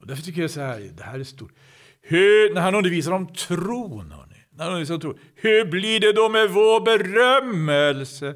Och 0.00 0.06
därför 0.06 0.22
tycker 0.22 0.40
jag 0.40 0.50
så 0.50 0.60
här, 0.60 0.80
det 0.80 1.02
här 1.02 1.18
är 1.20 1.24
stort. 1.24 1.52
Hur, 2.00 2.54
när 2.54 2.60
han 2.60 2.74
undervisar 2.74 3.12
om 3.12 3.34
tron, 3.34 4.12
hörni, 4.12 4.36
när 4.50 4.64
han 4.64 4.72
undervisar 4.72 4.94
om 4.94 5.00
tron, 5.00 5.18
hur 5.34 5.64
blir 5.64 6.00
det 6.00 6.12
då 6.12 6.28
med 6.28 6.50
vår 6.50 6.80
berömmelse? 6.80 8.34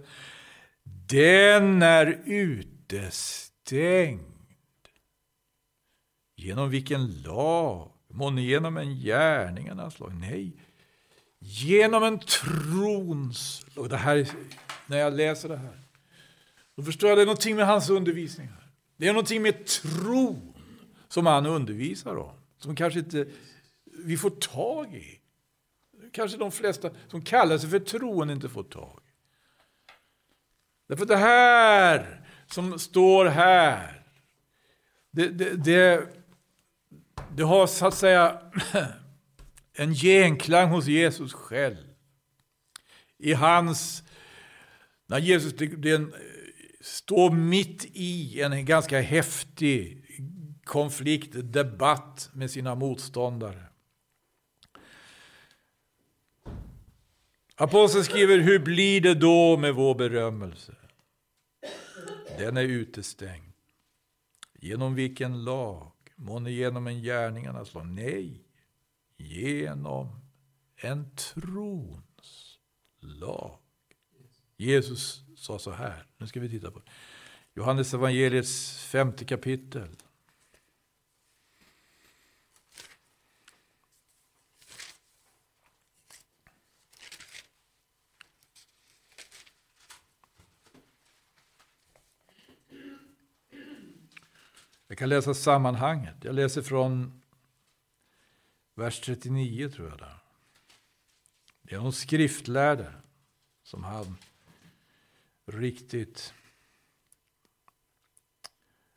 Den 1.09 1.83
är 1.83 2.23
utestängd. 2.25 4.21
Genom 6.37 6.71
vilken 6.71 7.23
lag? 7.23 7.91
Månne 8.11 8.43
genom 8.43 8.77
en 8.77 8.95
gärningarnas 8.95 10.01
lag? 10.01 10.15
Nej, 10.15 10.57
genom 11.39 12.03
en 12.03 12.19
trons 12.19 13.67
lag. 13.75 13.91
Det 13.91 13.97
här, 13.97 14.29
när 14.87 14.99
jag 14.99 15.13
läser 15.13 15.49
det 15.49 15.57
här, 15.57 15.79
då 16.77 16.83
förstår 16.83 17.09
jag 17.09 17.15
att 17.15 17.19
det 17.19 17.23
är 17.23 17.27
någonting 17.27 17.57
med 17.57 17.67
hans 17.67 17.91
undervisning. 17.91 18.47
här. 18.47 18.69
Det 18.97 19.09
är 19.09 19.13
någonting 19.13 19.43
med 19.43 19.67
tron 19.67 20.54
som 21.15 21.27
han 21.27 21.47
undervisar 21.47 22.17
om, 22.17 22.35
som 22.59 22.77
kanske 22.77 22.99
inte 22.99 23.27
vi 24.05 24.17
får 24.17 24.31
tag 24.31 24.95
i. 24.95 25.21
Kanske 26.13 26.39
de 26.39 26.53
flesta 26.53 26.91
som 27.09 27.23
kallar 27.23 27.59
sig 27.59 27.71
för 27.71 27.79
troende 27.79 28.35
inte 28.35 28.49
får 28.49 28.63
tag 28.63 29.01
i. 29.05 29.11
Därför 30.89 31.07
det 31.07 31.17
här 31.17 32.27
som 32.47 32.79
står 32.79 33.27
här, 33.27 34.07
det, 35.11 35.29
det, 35.29 35.65
det, 35.65 36.09
det 37.37 37.43
har 37.43 37.67
så 37.67 37.87
att 37.87 37.95
säga 37.95 38.41
en 39.73 39.95
genklang 39.95 40.69
hos 40.69 40.87
Jesus 40.87 41.33
själv. 41.33 41.95
I 43.19 43.33
hans, 43.33 44.03
när 45.07 45.19
Jesus 45.19 45.53
det, 45.57 46.01
står 46.81 47.31
mitt 47.31 47.85
i 47.93 48.41
en 48.43 48.65
ganska 48.65 49.01
häftig 49.01 50.04
konflikt, 50.65 51.53
debatt 51.53 52.31
med 52.33 52.51
sina 52.51 52.75
motståndare. 52.75 53.67
Aposteln 57.57 58.05
skriver, 58.05 58.39
hur 58.39 58.59
blir 58.59 59.01
det 59.01 59.15
då 59.15 59.57
med 59.57 59.75
vår 59.75 59.95
berömmelse? 59.95 60.75
Den 62.39 62.57
är 62.57 62.63
utestängd. 62.63 63.53
Genom 64.61 64.95
vilken 64.95 65.45
lag? 65.45 65.93
Månne 66.17 66.51
genom 66.51 66.87
en 66.87 67.03
gärningarnas 67.03 67.75
lag? 67.75 67.87
Nej, 67.87 68.45
genom 69.17 70.21
en 70.77 71.17
trons 71.17 72.59
lag. 73.01 73.59
Jesus 74.57 75.25
sa 75.37 75.59
så 75.59 75.71
här, 75.71 76.07
nu 76.19 76.27
ska 76.27 76.41
vi 76.41 76.49
titta 76.49 76.71
på 76.71 76.83
Johannes 77.55 77.95
evangeliets 77.95 78.85
femte 78.85 79.25
kapitel. 79.25 79.97
Jag 94.95 94.99
kan 94.99 95.09
läsa 95.09 95.35
sammanhanget. 95.35 96.15
Jag 96.21 96.35
läser 96.35 96.63
från 96.63 97.23
vers 98.75 99.01
39 99.01 99.69
tror 99.69 99.89
jag. 99.89 99.99
Där. 99.99 100.19
Det 101.63 101.75
är 101.75 101.79
de 101.79 101.93
skriftlärde 101.93 102.93
som 103.63 103.85
han 103.85 104.17
riktigt 105.47 106.35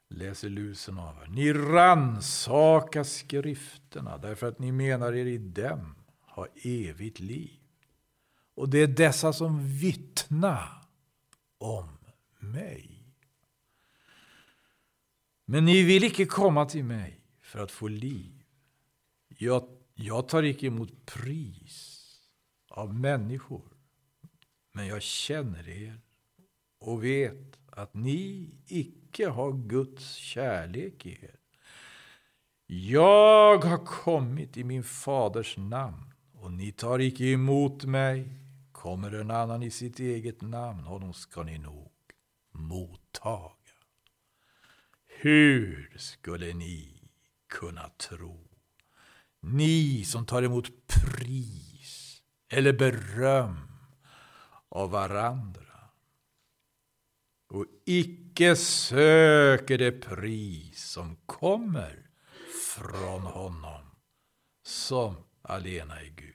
läser 0.09 0.49
lusen 0.49 0.99
av. 0.99 1.15
Ni 1.29 1.53
ransaka 1.53 3.03
skrifterna 3.03 4.17
därför 4.17 4.47
att 4.47 4.59
ni 4.59 4.71
menar 4.71 5.13
er 5.13 5.25
i 5.25 5.37
dem 5.37 5.95
ha 6.21 6.47
evigt 6.63 7.19
liv. 7.19 7.59
Och 8.55 8.69
det 8.69 8.77
är 8.77 8.87
dessa 8.87 9.33
som 9.33 9.67
vittna 9.67 10.69
om 11.57 11.97
mig. 12.39 12.96
Men 15.49 15.65
ni 15.65 15.83
vill 15.83 16.03
icke 16.03 16.25
komma 16.25 16.65
till 16.65 16.83
mig 16.83 17.21
för 17.41 17.59
att 17.59 17.71
få 17.71 17.87
liv. 17.87 18.43
Jag, 19.27 19.67
jag 19.93 20.27
tar 20.27 20.43
icke 20.43 20.67
emot 20.67 21.05
pris 21.05 22.03
av 22.69 22.95
människor, 22.95 23.77
men 24.71 24.87
jag 24.87 25.01
känner 25.01 25.69
er 25.69 26.01
och 26.79 27.03
vet 27.03 27.59
att 27.65 27.93
ni 27.93 28.49
icke 28.67 29.27
har 29.27 29.51
Guds 29.51 30.15
kärlek 30.15 31.05
i 31.05 31.11
er. 31.11 31.39
Jag 32.65 33.57
har 33.57 33.85
kommit 33.85 34.57
i 34.57 34.63
min 34.63 34.83
faders 34.83 35.57
namn 35.57 36.13
och 36.33 36.51
ni 36.51 36.71
tar 36.71 36.99
icke 36.99 37.23
emot 37.23 37.85
mig. 37.85 38.29
Kommer 38.71 39.11
en 39.11 39.31
annan 39.31 39.63
i 39.63 39.71
sitt 39.71 39.99
eget 39.99 40.41
namn, 40.41 40.83
honom 40.83 41.13
ska 41.13 41.43
ni 41.43 41.57
nog 41.57 41.91
mottaga. 42.51 43.56
Hur 45.19 45.89
skulle 45.95 46.53
ni 46.53 47.01
kunna 47.49 47.89
tro? 47.89 48.39
Ni 49.41 50.05
som 50.05 50.25
tar 50.25 50.43
emot 50.43 50.71
pris 50.87 52.21
eller 52.49 52.73
beröm 52.73 53.57
av 54.69 54.91
varandra 54.91 55.61
och 57.49 57.65
icke 57.85 58.55
söker 58.55 59.77
det 59.77 59.91
pris 59.91 60.83
som 60.83 61.15
kommer 61.25 62.09
från 62.75 63.21
honom 63.21 63.81
som 64.65 65.15
alena 65.41 65.99
är 65.99 66.09
Gud. 66.15 66.33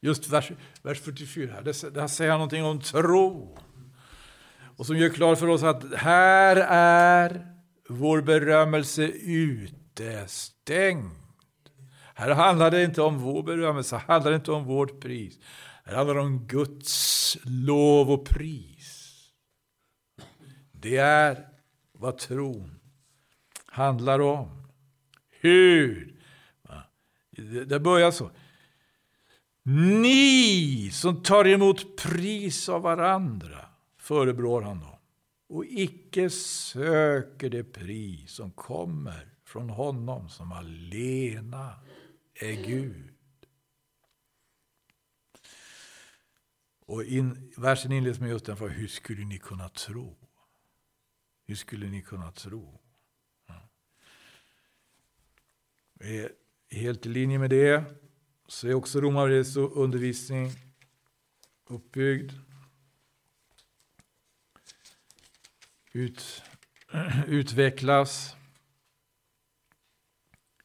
Just 0.00 0.28
vers, 0.28 0.50
vers 0.82 1.00
44, 1.00 1.60
där, 1.60 1.90
där 1.90 2.06
säger 2.06 2.30
han 2.30 2.38
någonting 2.38 2.64
om 2.64 2.80
tro. 2.80 3.58
Och 4.76 4.86
som 4.86 4.96
gör 4.96 5.08
klart 5.08 5.38
för 5.38 5.48
oss 5.48 5.62
att 5.62 5.94
här 5.94 6.56
är 6.70 7.57
vår 7.88 8.20
berömmelse 8.20 9.02
utestängd. 9.22 11.10
Här 12.14 12.30
handlar 12.30 12.70
det 12.70 12.84
inte 12.84 13.02
om 13.02 13.18
vår 13.18 13.42
berömmelse, 13.42 13.96
här 13.96 14.06
handlar 14.06 14.30
det 14.30 14.36
inte 14.36 14.52
om 14.52 14.64
vårt 14.64 15.00
pris. 15.00 15.38
Här 15.84 15.96
handlar 15.96 16.14
det 16.14 16.20
om 16.20 16.46
Guds 16.46 17.36
lov 17.44 18.10
och 18.10 18.26
pris. 18.26 19.04
Det 20.72 20.96
är 20.96 21.48
vad 21.92 22.18
tron 22.18 22.80
handlar 23.66 24.20
om. 24.20 24.68
Hur? 25.40 26.14
Det 27.66 27.80
börjar 27.80 28.10
så. 28.10 28.30
Ni 30.02 30.90
som 30.92 31.22
tar 31.22 31.46
emot 31.46 31.96
pris 31.96 32.68
av 32.68 32.82
varandra, 32.82 33.64
förebrår 33.98 34.62
han 34.62 34.80
dem 34.80 34.97
och 35.48 35.64
icke 35.66 36.30
söker 36.30 37.50
det 37.50 37.64
pris 37.64 38.30
som 38.30 38.50
kommer 38.50 39.34
från 39.44 39.70
honom 39.70 40.28
som 40.28 40.52
alena 40.52 41.80
är 42.34 42.66
Gud. 42.66 43.14
Och 46.80 47.04
in, 47.04 47.52
versen 47.56 47.92
inleds 47.92 48.20
med 48.20 48.30
just 48.30 48.46
den 48.46 48.56
frågan, 48.56 48.74
hur 48.74 48.88
skulle 48.88 49.24
ni 49.24 49.38
kunna 49.38 49.68
tro? 49.68 50.16
Hur 51.46 51.54
skulle 51.54 51.86
ni 51.86 52.02
kunna 52.02 52.32
tro? 52.32 52.80
Ja. 53.46 53.68
Helt 56.70 57.06
i 57.06 57.08
linje 57.08 57.38
med 57.38 57.50
det 57.50 57.84
så 58.46 58.68
är 58.68 58.74
också 58.74 59.00
Romarbrevets 59.00 59.56
undervisning 59.56 60.50
uppbyggd. 61.66 62.32
Ut, 65.98 66.42
utvecklas. 67.26 68.36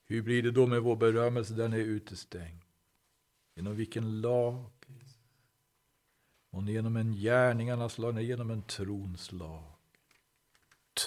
Hur 0.05 0.21
blir 0.21 0.43
det 0.43 0.51
då 0.51 0.67
med 0.67 0.81
vår 0.81 0.95
berömmelse? 0.95 1.53
Den 1.53 1.73
är 1.73 1.77
utestängd. 1.77 2.61
Genom 3.55 3.75
vilken 3.75 4.21
lag? 4.21 4.71
Och 6.51 6.63
genom 6.63 6.97
en 6.97 7.13
gärningarnas 7.13 7.97
lag, 7.97 8.15
nej, 8.15 8.25
genom 8.25 8.51
en 8.51 8.61
trons 8.61 9.31
lag. 9.31 9.73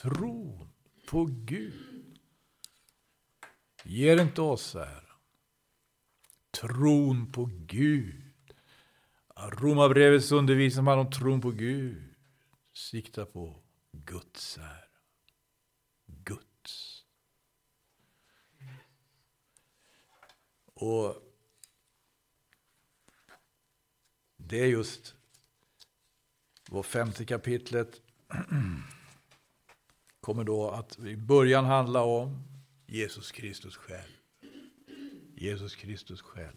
Tron 0.02 0.68
på 1.06 1.24
Gud 1.24 2.18
ger 3.84 4.22
inte 4.22 4.42
oss 4.42 4.74
äran. 4.74 5.02
Tron 6.50 7.32
på 7.32 7.50
Gud. 7.66 8.22
Romarbrevets 9.36 10.32
undervisning 10.32 10.84
man 10.84 10.98
om 10.98 11.10
tron 11.10 11.40
på 11.40 11.50
Gud 11.50 12.16
Sikta 12.76 13.26
på 13.26 13.62
Guds 14.07 14.59
ära. 14.59 14.84
Guds. 16.07 17.04
Och 20.64 21.22
det 24.36 24.61
är 24.61 24.66
just 24.66 25.14
vår 26.68 26.82
femte 26.82 27.24
kapitlet 27.24 28.00
kommer 30.20 30.44
då 30.44 30.70
att 30.70 30.98
i 30.98 31.16
början 31.16 31.64
handla 31.64 32.02
om 32.02 32.42
Jesus 32.86 33.32
Kristus 33.32 33.76
själv. 33.76 34.12
Jesus 35.34 35.74
Kristus 35.74 36.20
själv. 36.20 36.57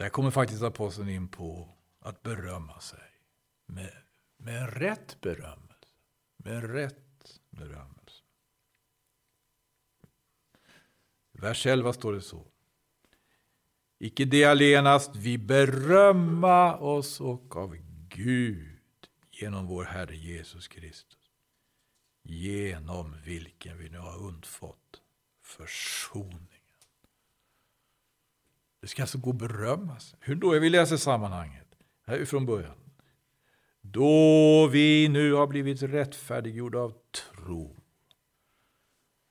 Där 0.00 0.08
kommer 0.08 0.30
faktiskt 0.30 0.62
aposteln 0.62 1.08
in 1.08 1.28
på 1.28 1.68
att 1.98 2.22
berömma 2.22 2.80
sig. 2.80 3.04
Med, 3.66 3.92
med 4.36 4.62
en 4.62 4.70
rätt 4.70 5.20
berömmelse. 5.20 5.94
Med 6.36 6.54
en 6.54 6.68
rätt 6.68 7.40
berömmelse. 7.50 8.24
Vers 11.32 11.66
11 11.66 11.92
står 11.92 12.12
det 12.12 12.20
så. 12.20 12.46
Icke 13.98 14.24
det 14.24 14.44
allenast, 14.44 15.16
vi 15.16 15.38
berömma 15.38 16.76
oss 16.76 17.20
och 17.20 17.56
av 17.56 17.76
Gud 18.08 19.08
genom 19.30 19.66
vår 19.66 19.84
Herre 19.84 20.16
Jesus 20.16 20.68
Kristus. 20.68 21.30
Genom 22.22 23.16
vilken 23.24 23.78
vi 23.78 23.88
nu 23.88 23.98
har 23.98 24.18
undfått 24.18 25.02
försoning. 25.42 26.59
Det 28.80 28.86
ska 28.86 29.02
alltså 29.02 29.18
gå 29.18 29.30
att 29.30 29.36
berömma. 29.36 29.96
Hur 30.20 30.34
då? 30.34 30.58
Vi 30.58 30.70
läser 30.70 30.96
sammanhanget. 30.96 31.66
Här 32.06 32.18
är 32.18 32.24
från 32.24 32.46
början. 32.46 32.76
Då 33.80 34.66
vi 34.66 35.08
nu 35.08 35.32
har 35.32 35.46
blivit 35.46 35.82
rättfärdiggjorda 35.82 36.78
av 36.78 36.94
tro 37.12 37.76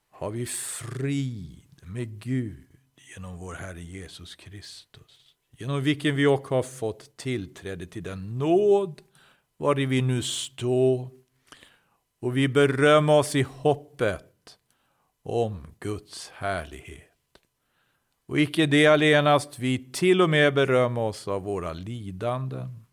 har 0.10 0.32
vi 0.32 0.46
frid 0.46 1.80
med 1.82 2.20
Gud 2.22 2.68
genom 3.16 3.38
vår 3.38 3.54
Herre 3.54 3.82
Jesus 3.82 4.36
Kristus, 4.36 5.36
genom 5.58 5.84
vilken 5.84 6.16
vi 6.16 6.28
också 6.28 6.56
har 6.56 6.64
fått 6.64 7.18
tillträde 7.18 7.86
till 7.86 8.04
den 8.04 8.38
nåd 8.38 9.02
var 9.58 9.76
vi 9.76 10.02
nu 10.02 10.22
stå 10.22 11.12
och 12.20 12.38
vi 12.38 12.48
berömmer 12.48 13.20
oss 13.20 13.36
i 13.36 13.42
hoppet 13.42 14.58
om 15.24 15.76
Guds 15.80 16.30
härlighet. 16.30 17.09
Och 18.30 18.40
icke 18.40 18.66
det 18.66 18.88
allenast, 18.88 19.60
vi 19.60 19.92
till 19.92 20.22
och 20.22 20.30
med 20.30 20.54
berömma 20.54 21.08
oss 21.08 21.28
av 21.28 21.42
våra 21.42 21.74
lidanden, 21.74 22.86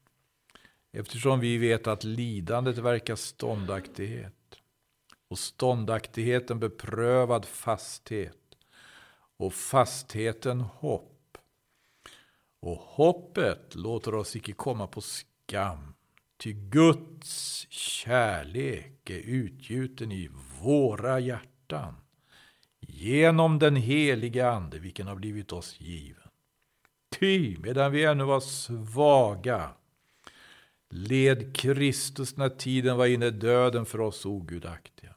eftersom 0.92 1.40
vi 1.40 1.58
vet 1.58 1.86
att 1.86 2.04
lidandet 2.04 2.78
verkar 2.78 3.16
ståndaktighet. 3.16 4.32
Och 5.28 5.38
ståndaktigheten 5.38 6.58
beprövad 6.60 7.44
fasthet. 7.44 8.56
Och 9.36 9.54
fastheten 9.54 10.60
hopp. 10.60 11.38
Och 12.60 12.76
hoppet 12.76 13.74
låter 13.74 14.14
oss 14.14 14.36
icke 14.36 14.52
komma 14.52 14.86
på 14.86 15.00
skam, 15.00 15.94
ty 16.36 16.52
Guds 16.52 17.66
kärlek 17.70 19.10
är 19.10 19.20
utgjuten 19.20 20.12
i 20.12 20.30
våra 20.62 21.20
hjärtan 21.20 21.94
genom 22.96 23.58
den 23.58 23.76
heliga 23.76 24.50
Ande, 24.50 24.78
vilken 24.78 25.06
har 25.06 25.16
blivit 25.16 25.52
oss 25.52 25.80
given. 25.80 26.28
Ty 27.18 27.56
medan 27.58 27.92
vi 27.92 28.04
ännu 28.04 28.24
var 28.24 28.40
svaga 28.40 29.70
led 30.90 31.56
Kristus 31.56 32.36
när 32.36 32.48
tiden 32.48 32.96
var 32.96 33.06
inne 33.06 33.30
döden 33.30 33.86
för 33.86 34.00
oss 34.00 34.26
ogudaktiga. 34.26 35.14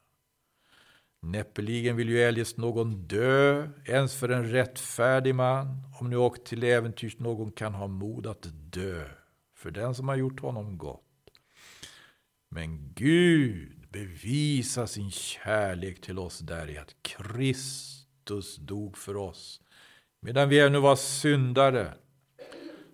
Näppeligen 1.22 1.96
vill 1.96 2.10
ju 2.10 2.22
eljest 2.22 2.58
någon 2.58 3.08
dö, 3.08 3.70
ens 3.86 4.16
för 4.16 4.30
en 4.30 4.46
rättfärdig 4.52 5.36
man, 5.36 5.84
om 6.00 6.10
nu 6.10 6.18
och 6.18 6.46
till 6.46 6.64
äventyrs 6.64 7.20
någon 7.20 7.52
kan 7.52 7.74
ha 7.74 7.88
mod 7.88 8.28
att 8.28 8.48
dö 8.52 9.10
för 9.56 9.72
den 9.72 9.96
som 9.96 10.08
har 10.08 10.16
gjort 10.16 10.40
honom 10.40 10.78
gott. 10.78 11.04
Men 12.50 12.94
Gud 12.96 13.79
bevisa 13.90 14.88
sin 14.88 15.12
kärlek 15.12 16.02
till 16.02 16.20
oss 16.20 16.40
däri 16.40 16.78
att 16.78 16.96
Kristus 17.02 18.56
dog 18.56 18.98
för 18.98 19.16
oss 19.16 19.62
medan 20.22 20.50
vi 20.50 20.60
ännu 20.60 20.80
var 20.80 20.96
syndare. 20.96 21.94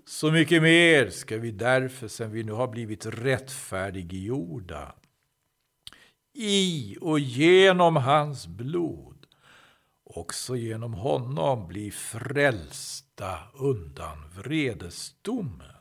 Så 0.05 0.31
mycket 0.31 0.61
mer 0.61 1.09
ska 1.09 1.37
vi 1.37 1.51
därför, 1.51 2.07
sen 2.07 2.31
vi 2.31 2.43
nu 2.43 2.51
har 2.51 2.67
blivit 2.67 3.05
rättfärdiggjorda 3.05 4.95
i 6.33 6.97
och 7.01 7.19
genom 7.19 7.95
hans 7.95 8.47
blod, 8.47 9.25
också 10.03 10.55
genom 10.55 10.93
honom 10.93 11.67
bli 11.67 11.91
frälsta 11.91 13.39
undan 13.53 14.29
vredesdomen. 14.35 15.74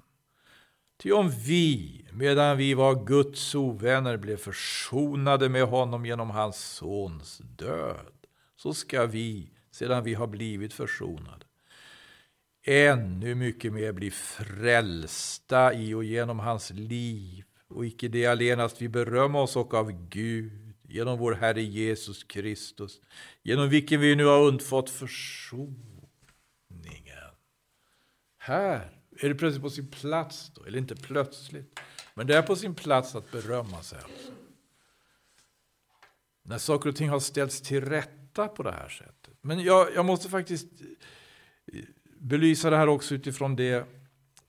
Ty 0.97 1.13
om 1.13 1.31
vi, 1.31 2.05
medan 2.13 2.57
vi 2.57 2.75
var 2.75 3.05
Guds 3.07 3.55
ovänner, 3.55 4.17
blev 4.17 4.37
försonade 4.37 5.49
med 5.49 5.65
honom 5.65 6.07
genom 6.07 6.31
hans 6.31 6.57
sons 6.57 7.39
död, 7.39 8.27
så 8.57 8.75
ska 8.75 9.07
vi, 9.07 9.51
sedan 9.71 10.05
vi 10.05 10.15
har 10.15 10.27
blivit 10.27 10.73
försonade, 10.73 11.47
ännu 12.67 13.35
mycket 13.35 13.73
mer 13.73 13.93
bli 13.93 14.11
frälsta 14.11 15.75
i 15.75 15.95
och 15.95 16.05
genom 16.05 16.39
hans 16.39 16.71
liv 16.71 17.45
och 17.69 17.87
icke 17.87 18.09
det 18.09 18.27
allenast 18.27 18.83
vi 18.83 18.89
berömmer 18.89 19.39
oss 19.39 19.57
och 19.57 19.75
av 19.75 20.09
Gud 20.09 20.75
genom 20.89 21.19
vår 21.19 21.33
Herre 21.33 21.63
Jesus 21.63 22.25
Kristus, 22.25 23.01
genom 23.43 23.69
vilken 23.69 24.01
vi 24.01 24.17
nu 24.17 24.25
har 24.25 24.41
undfått 24.41 24.91
försoningen. 24.91 25.85
Här 28.39 29.04
är 29.21 29.29
det 29.29 29.35
plötsligt 29.35 29.63
på 29.63 29.71
sin 29.71 29.91
plats, 29.91 30.53
då, 30.55 30.65
eller 30.65 30.79
inte 30.79 30.97
plötsligt, 30.97 31.81
men 32.15 32.27
det 32.27 32.37
är 32.37 32.43
på 32.43 32.57
sin 32.57 32.75
plats 32.75 33.15
att 33.15 33.31
berömma 33.31 33.83
sig. 33.83 33.99
Alltså. 33.99 34.33
När 36.43 36.59
saker 36.59 36.89
och 36.89 36.97
ting 36.97 37.09
har 37.09 37.21
ställts 37.21 37.61
till 37.61 37.85
rätta 37.85 38.49
på 38.49 38.63
det 38.63 38.73
här 38.73 38.89
sättet. 38.89 39.39
Men 39.41 39.63
jag, 39.63 39.95
jag 39.95 40.05
måste 40.05 40.29
faktiskt 40.29 40.67
eh, 41.73 41.85
belysa 42.21 42.71
det 42.71 42.77
här 42.77 42.89
också 42.89 43.15
utifrån 43.15 43.57
det 43.57 43.87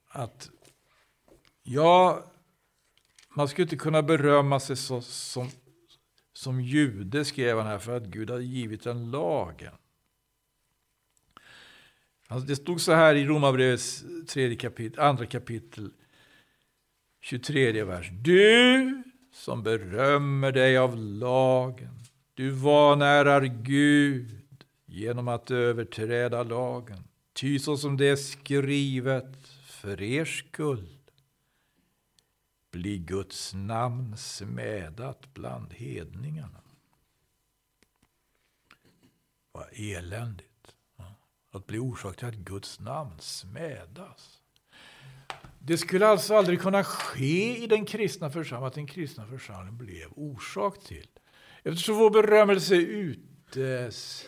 att 0.07 0.49
ja, 1.63 2.23
man 3.35 3.47
skulle 3.47 3.63
inte 3.63 3.77
kunna 3.77 4.03
berömma 4.03 4.59
sig 4.59 4.75
så, 4.75 5.01
som, 5.01 5.49
som 6.33 6.61
jude, 6.61 7.25
skrev 7.25 7.57
han 7.57 7.67
här, 7.67 7.79
för 7.79 7.97
att 7.97 8.05
Gud 8.05 8.29
hade 8.29 8.43
givit 8.43 8.85
en 8.85 9.11
lagen. 9.11 9.73
Alltså 12.27 12.47
det 12.47 12.55
stod 12.55 12.81
så 12.81 12.93
här 12.93 13.15
i 13.15 13.25
Romarbrevets 13.25 14.05
tredje 14.27 14.57
kapitel, 14.57 14.99
andra 14.99 15.25
kapitel, 15.25 15.91
23 17.21 17.83
vers. 17.83 18.09
Du 18.11 19.03
som 19.31 19.63
berömmer 19.63 20.51
dig 20.51 20.77
av 20.77 20.97
lagen, 20.97 21.99
du 22.33 22.49
vanärar 22.49 23.41
Gud 23.41 24.45
genom 24.85 25.27
att 25.27 25.51
överträda 25.51 26.43
lagen. 26.43 27.03
Ty 27.33 27.59
så 27.59 27.77
som 27.77 27.97
det 27.97 28.05
är 28.05 28.15
skrivet, 28.15 29.47
för 29.65 30.01
er 30.01 30.25
skull 30.25 30.97
blir 32.71 32.97
Guds 32.97 33.53
namn 33.53 34.17
smädat 34.17 35.33
bland 35.33 35.73
hedningarna. 35.73 36.61
Vad 39.51 39.67
eländigt. 39.71 40.54
Att 41.55 41.67
bli 41.67 41.79
orsak 41.79 42.17
till 42.17 42.27
att 42.27 42.35
Guds 42.35 42.79
namn 42.79 43.19
smädas. 43.19 44.41
Det 45.59 45.77
skulle 45.77 46.07
alltså 46.07 46.35
aldrig 46.35 46.61
kunna 46.61 46.83
ske 46.83 47.63
i 47.63 47.67
den 47.67 47.85
kristna 47.85 48.29
församlingen 48.29 48.67
att 48.67 48.73
den 48.73 48.87
kristna 48.87 49.25
församlingen 49.25 49.77
blev 49.77 50.11
orsak 50.15 50.83
till. 50.83 51.07
Eftersom 51.63 51.95
vår 51.95 52.09
berömmelse 52.09 52.75
är 52.75 52.79
utestängd. 52.79 54.25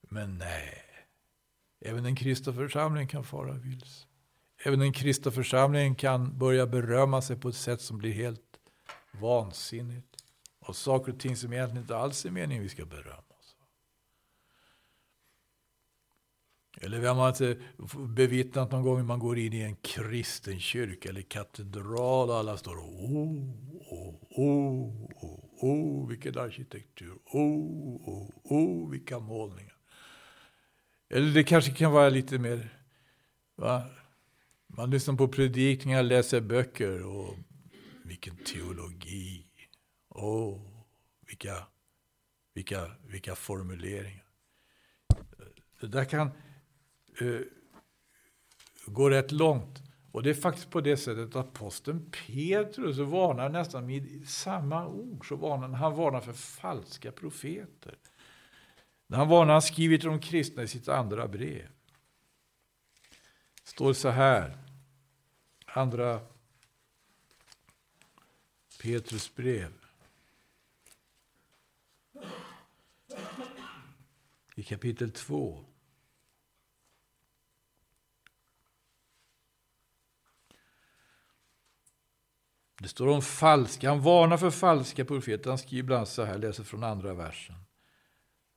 Men 0.00 0.38
nej, 0.38 0.84
även 1.80 2.04
den 2.04 2.16
kristna 2.16 2.52
församlingen 2.52 3.08
kan 3.08 3.24
fara 3.24 3.52
vilse. 3.52 4.06
Även 4.64 4.78
den 4.78 4.92
kristna 4.92 5.30
församlingen 5.30 5.94
kan 5.94 6.38
börja 6.38 6.66
berömma 6.66 7.22
sig 7.22 7.36
på 7.36 7.48
ett 7.48 7.56
sätt 7.56 7.80
som 7.80 7.98
blir 7.98 8.12
helt 8.12 8.58
vansinnigt. 9.12 10.16
Och 10.58 10.76
saker 10.76 11.12
och 11.12 11.20
ting 11.20 11.36
som 11.36 11.52
egentligen 11.52 11.82
inte 11.82 11.96
alls 11.96 12.24
är 12.24 12.30
meningen 12.30 12.62
vi 12.62 12.68
ska 12.68 12.84
berömma 12.84 13.27
Eller 16.80 17.00
vem 17.00 17.16
har 17.16 17.28
inte 17.28 17.56
bevittnat 17.98 18.72
någon 18.72 18.82
gång 18.82 18.96
hur 18.96 19.04
man 19.04 19.18
går 19.18 19.38
in 19.38 19.52
i 19.52 19.60
en 19.60 19.76
kristen 19.76 20.60
kyrka 20.60 21.08
eller 21.08 21.22
katedral 21.22 22.30
och 22.30 22.36
alla 22.36 22.56
står 22.56 22.76
och 22.76 23.04
oh, 23.04 23.50
oh, 23.90 24.14
oh, 24.30 25.04
oh, 25.24 25.64
oh, 25.64 26.08
vilken 26.08 26.38
arkitektur, 26.38 27.18
oh, 27.24 28.08
oh, 28.08 28.30
oh, 28.44 28.90
vilka 28.90 29.18
målningar. 29.18 29.76
Eller 31.10 31.34
det 31.34 31.44
kanske 31.44 31.70
kan 31.70 31.92
vara 31.92 32.08
lite 32.08 32.38
mer, 32.38 32.68
va? 33.56 33.82
man 34.66 34.90
lyssnar 34.90 35.14
på 35.14 35.28
predikningar, 35.28 36.02
läser 36.02 36.40
böcker 36.40 37.02
och 37.02 37.34
vilken 38.04 38.36
teologi. 38.36 39.46
Åh, 40.08 40.48
oh, 40.48 40.60
vilka, 41.26 41.66
vilka, 42.54 42.90
vilka 43.06 43.34
formuleringar. 43.34 44.24
Det 45.80 45.86
där 45.86 46.04
kan 46.04 46.30
eh, 47.20 47.40
går 48.86 49.10
rätt 49.10 49.32
långt. 49.32 49.82
Och 50.12 50.22
det 50.22 50.30
är 50.30 50.34
faktiskt 50.34 50.70
på 50.70 50.80
det 50.80 50.96
sättet 50.96 51.36
att 51.36 51.36
aposteln 51.36 52.10
Petrus 52.10 52.98
varnar 52.98 53.48
nästan 53.48 53.86
med 53.86 54.28
samma 54.28 54.86
ord. 54.86 55.28
Så 55.28 55.36
varnar, 55.36 55.68
han 55.68 55.94
varnar 55.94 56.20
för 56.20 56.32
falska 56.32 57.12
profeter. 57.12 57.98
Han 59.12 59.28
varnar, 59.28 59.52
han 59.52 59.62
skriver 59.62 59.98
till 59.98 60.08
de 60.08 60.20
kristna 60.20 60.62
i 60.62 60.68
sitt 60.68 60.88
andra 60.88 61.28
brev. 61.28 61.68
Det 63.62 63.70
står 63.70 63.92
så 63.92 64.08
här, 64.08 64.58
andra 65.66 66.20
Petrus 68.82 69.34
brev. 69.34 69.72
I 74.54 74.62
kapitel 74.62 75.10
2. 75.10 75.67
Det 82.80 82.88
står 82.88 83.06
om 83.08 83.22
falska, 83.22 83.88
han 83.88 84.00
varnar 84.00 84.36
för 84.36 84.50
falska 84.50 85.04
profeter. 85.04 85.50
Han 85.50 85.58
skriver 85.58 85.80
ibland 85.80 86.08
så 86.08 86.24
här, 86.24 86.38
läser 86.38 86.64
från 86.64 86.84
andra 86.84 87.14
versen. 87.14 87.56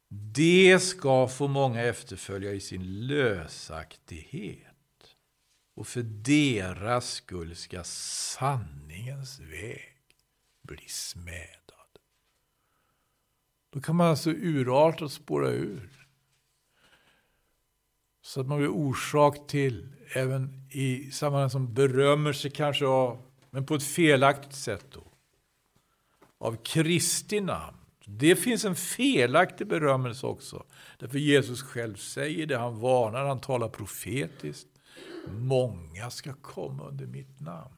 Det 0.09 0.79
ska 0.79 1.27
få 1.27 1.47
många 1.47 1.81
efterfölja 1.81 2.53
i 2.53 2.59
sin 2.59 3.07
lösaktighet. 3.07 4.67
Och 5.75 5.87
för 5.87 6.01
deras 6.03 7.11
skull 7.11 7.55
ska 7.55 7.83
sanningens 7.83 9.39
väg 9.39 9.97
bli 10.61 10.87
smädad. 10.87 11.99
Då 13.69 13.81
kan 13.81 13.95
man 13.95 14.07
alltså 14.07 14.29
urarta 14.29 15.05
och 15.05 15.11
spåra 15.11 15.49
ur. 15.49 16.07
Så 18.21 18.41
att 18.41 18.47
man 18.47 18.57
blir 18.57 18.69
orsak 18.69 19.47
till, 19.47 19.95
även 20.13 20.69
i 20.71 21.11
sammanhang 21.11 21.49
som 21.49 21.73
berömmer 21.73 22.33
sig 22.33 22.51
kanske 22.51 22.85
av, 22.85 23.30
men 23.51 23.65
på 23.65 23.75
ett 23.75 23.83
felaktigt 23.83 24.55
sätt 24.55 24.85
då, 24.91 25.03
av 26.37 26.55
Kristi 26.63 27.41
namn. 27.41 27.77
Det 28.05 28.35
finns 28.35 28.65
en 28.65 28.75
felaktig 28.75 29.67
berömmelse 29.67 30.27
också. 30.27 30.65
Därför 30.99 31.17
Jesus 31.17 31.61
själv 31.61 31.95
säger 31.95 32.45
det, 32.45 32.57
han 32.57 32.79
varnar, 32.79 33.25
han 33.25 33.41
talar 33.41 33.69
profetiskt. 33.69 34.67
Många 35.27 36.09
ska 36.09 36.33
komma 36.33 36.87
under 36.87 37.05
mitt 37.05 37.39
namn. 37.39 37.75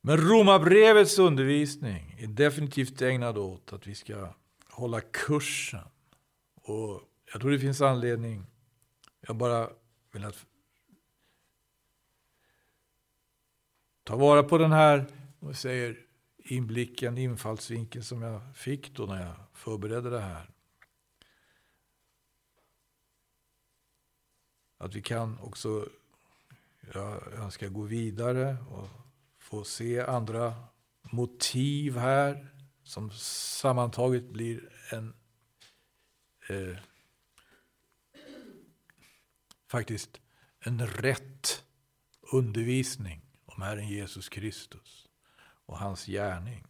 Men 0.00 0.16
Romarbrevets 0.16 1.18
undervisning 1.18 2.16
är 2.18 2.26
definitivt 2.26 3.02
ägnad 3.02 3.38
åt 3.38 3.72
att 3.72 3.86
vi 3.86 3.94
ska 3.94 4.28
hålla 4.70 5.00
kursen. 5.00 5.88
Och 6.54 7.02
jag 7.32 7.40
tror 7.40 7.50
det 7.50 7.58
finns 7.58 7.80
anledning, 7.80 8.46
jag 9.20 9.36
bara 9.36 9.70
vill 10.12 10.24
att 10.24 10.46
ta 14.04 14.16
vara 14.16 14.42
på 14.42 14.58
den 14.58 14.72
här, 14.72 15.06
och 15.38 15.56
säger 15.56 15.98
inblicken, 16.36 17.18
infallsvinkeln 17.18 18.04
som 18.04 18.22
jag 18.22 18.40
fick 18.54 18.96
då 18.96 19.06
när 19.06 19.26
jag 19.26 19.34
förberedde 19.52 20.10
det 20.10 20.20
här. 20.20 20.50
Att 24.78 24.94
vi 24.94 25.02
kan 25.02 25.38
också, 25.38 25.88
jag 26.94 27.32
önskar 27.32 27.68
gå 27.68 27.82
vidare 27.82 28.56
och 28.70 28.88
få 29.38 29.64
se 29.64 30.00
andra 30.00 30.54
motiv 31.02 31.96
här 31.96 32.48
som 32.82 33.10
sammantaget 33.10 34.28
blir 34.28 34.68
en 34.90 35.14
eh, 36.48 36.76
faktiskt 39.66 40.20
en 40.60 40.86
rätt 40.86 41.64
undervisning 42.32 43.23
om 43.56 43.62
Herren 43.62 43.88
Jesus 43.88 44.28
Kristus 44.28 45.08
och 45.66 45.78
hans 45.78 46.06
gärning. 46.06 46.64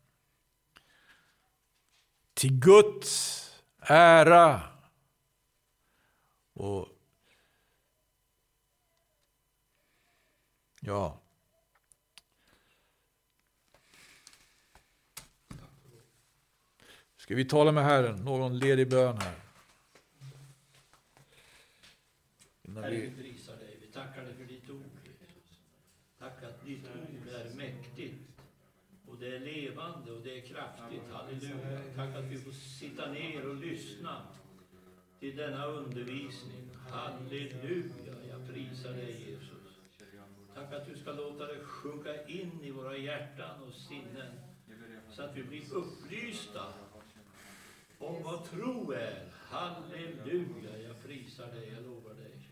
Till 2.35 2.59
Guds 2.59 3.41
ära 3.79 4.63
och 6.53 6.89
ja, 10.81 11.21
Ska 17.25 17.35
vi 17.35 17.45
tala 17.45 17.73
med 17.73 17.85
Herren? 17.85 18.17
Någon 18.17 18.59
ledig 18.59 18.91
bön 18.91 19.19
här? 19.19 19.35
Innan. 22.63 22.91
Vi 22.91 23.11
tackar 23.93 24.25
dig 24.25 24.35
för 24.35 24.45
ditt 24.45 24.71
ord, 24.71 24.83
Tack 26.19 26.43
att 26.43 26.65
ditt 26.65 26.85
ord 26.85 27.29
är 27.29 27.55
mäktigt. 27.55 28.15
Och 29.07 29.14
det 29.25 29.37
är 29.37 29.41
levande 29.41 30.13
och 30.13 30.21
det 30.23 30.39
är 30.39 30.41
kraftigt. 30.41 31.03
Halleluja. 31.13 31.81
Tack 31.97 32.17
att 32.17 32.25
vi 32.25 32.39
får 32.39 32.53
sitta 32.53 33.13
ner 33.13 33.49
och 33.49 33.57
lyssna 33.57 34.23
till 35.21 35.37
denna 35.37 35.67
undervisning. 35.67 36.71
Halleluja. 36.91 38.15
Jag 38.29 38.49
prisar 38.49 38.93
dig, 38.93 39.31
Jesus. 39.31 39.79
Tack 40.55 40.73
att 40.73 40.87
du 40.87 40.97
ska 40.97 41.13
låta 41.13 41.47
det 41.47 41.65
sjunka 41.65 42.27
in 42.27 42.61
i 42.63 42.71
våra 42.71 42.97
hjärtan 42.97 43.63
och 43.63 43.75
sinnen 43.75 44.33
så 45.11 45.23
att 45.23 45.37
vi 45.37 45.43
blir 45.43 45.75
upplysta 45.75 46.65
om 47.99 48.23
vad 48.23 48.45
tro 48.45 48.93
är. 48.93 49.29
Halleluja, 49.33 50.79
jag 50.89 51.03
prisar 51.03 51.47
dig, 51.47 51.73
jag 51.75 51.85
lovar 51.85 52.15
dig. 52.15 52.49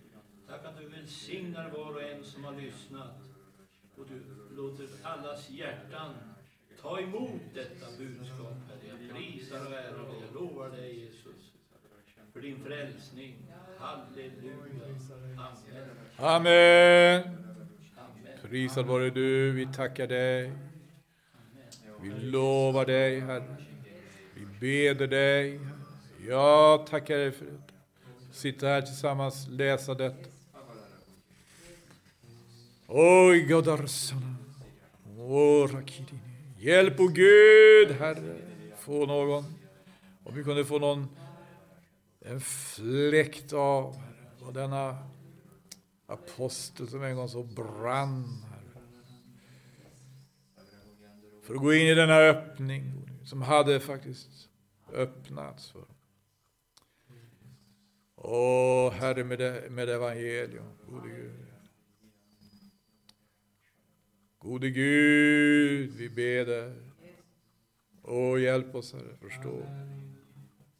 Tack 0.48 0.64
att 0.64 0.78
du 0.78 0.88
välsignar 0.88 1.70
var 1.70 1.94
och 1.94 2.02
en 2.02 2.24
som 2.24 2.44
har 2.44 2.52
lyssnat. 2.60 3.16
Och 3.96 4.06
du 4.06 4.22
låter 4.56 4.88
allas 5.02 5.50
hjärtan 5.50 6.14
ta 6.82 7.00
emot 7.00 7.40
detta 7.54 7.86
budskap, 7.98 8.56
Herre. 8.68 8.98
Jag 9.08 9.16
prisar 9.16 9.66
och 9.66 9.72
ärar 9.72 10.06
dig, 10.08 10.22
jag 10.32 10.42
lovar 10.42 10.68
dig 10.70 11.00
Jesus. 11.00 11.52
För 12.32 12.40
din 12.40 12.64
frälsning. 12.64 13.36
Halleluja. 13.78 14.54
Amen. 16.16 17.20
Amen. 17.96 18.38
Prisad 18.42 18.86
vare 18.86 19.10
du, 19.10 19.52
vi 19.52 19.66
tackar 19.66 20.06
dig. 20.06 20.52
Vi 22.00 22.10
lovar 22.10 22.86
dig, 22.86 23.20
Herre 23.20 23.62
beder 24.62 25.06
dig. 25.06 25.60
Jag 26.28 26.86
tackar 26.86 27.16
dig 27.16 27.32
för 27.32 27.44
det. 27.44 27.58
Sitta 28.32 28.66
här 28.66 28.82
tillsammans, 28.82 29.46
läsa 29.48 29.94
detta. 29.94 30.28
Oj, 32.86 33.42
godarsana. 33.42 34.36
Hjälp, 36.62 37.00
o 37.00 37.06
Gud, 37.06 37.90
Herre, 37.90 38.38
få 38.76 39.06
någon. 39.06 39.44
Om 40.24 40.34
vi 40.34 40.44
kunde 40.44 40.64
få 40.64 40.78
någon, 40.78 41.08
en 42.20 42.40
fläkt 42.40 43.52
av 43.52 44.02
vad 44.40 44.54
denna 44.54 44.98
apostel 46.06 46.88
som 46.88 47.02
en 47.02 47.16
gång 47.16 47.28
så 47.28 47.42
brann, 47.42 48.44
Herre. 48.50 48.82
För 51.42 51.54
att 51.54 51.60
gå 51.60 51.74
in 51.74 51.86
i 51.86 51.94
denna 51.94 52.16
öppning 52.16 52.92
som 53.24 53.42
hade 53.42 53.80
faktiskt 53.80 54.48
öppnats 54.92 55.70
för. 55.70 55.84
Åh, 58.16 58.92
Herre, 58.92 59.24
med, 59.24 59.38
det, 59.38 59.70
med 59.70 59.88
evangelium, 59.88 60.66
gode 60.88 61.08
Gud. 61.08 61.51
Gode 64.42 64.70
Gud, 64.70 65.90
vi 65.90 66.08
ber 66.08 66.44
dig. 66.46 66.72
Hjälp 68.42 68.74
oss, 68.74 68.92
Herre, 68.92 69.16
förstå. 69.20 69.66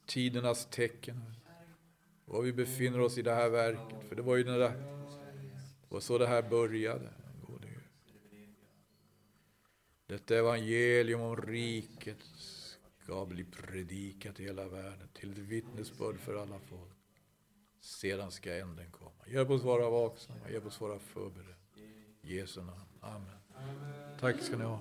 tidernas 0.07 0.67
tecken. 0.71 1.21
Var 2.25 2.43
vi 2.43 2.53
befinner 2.53 3.01
oss 3.01 3.19
i 3.19 3.23
det 3.23 3.35
här 3.35 3.49
verket. 3.49 4.09
För 4.09 4.17
det 4.17 4.23
var 4.23 4.37
ju 4.37 4.45
det 4.45 4.73
var 5.89 6.01
så 6.01 6.19
det 6.19 6.27
här 6.27 6.43
började. 6.43 7.09
Gode 7.47 7.69
Gud. 7.69 8.49
Detta 10.07 10.37
evangelium 10.37 11.21
om 11.21 11.37
riket 11.37 12.19
ska 13.03 13.27
bli 13.27 13.45
predikat 13.45 14.41
i 14.41 14.45
hela 14.45 14.69
världen 14.69 15.09
till 15.13 15.33
ett 15.33 15.39
vittnesbörd 15.39 16.19
för 16.19 16.43
alla 16.43 16.59
folk. 16.59 16.93
Sedan 17.81 18.31
ska 18.31 18.57
änden 18.57 18.91
komma. 18.91 19.27
Hjälp 19.27 19.51
oss 19.51 19.63
vara 19.63 19.91
vaksamma, 19.91 20.51
hjälp 20.51 20.67
oss 20.67 20.81
vara 20.81 20.99
förberedda. 20.99 21.55
I 22.23 22.37
Jesu 22.37 22.61
namn. 22.61 22.81
Amen. 23.01 23.42
Tack 24.21 24.37
ska 24.43 24.57
ni 24.57 24.65
ha. 24.65 24.79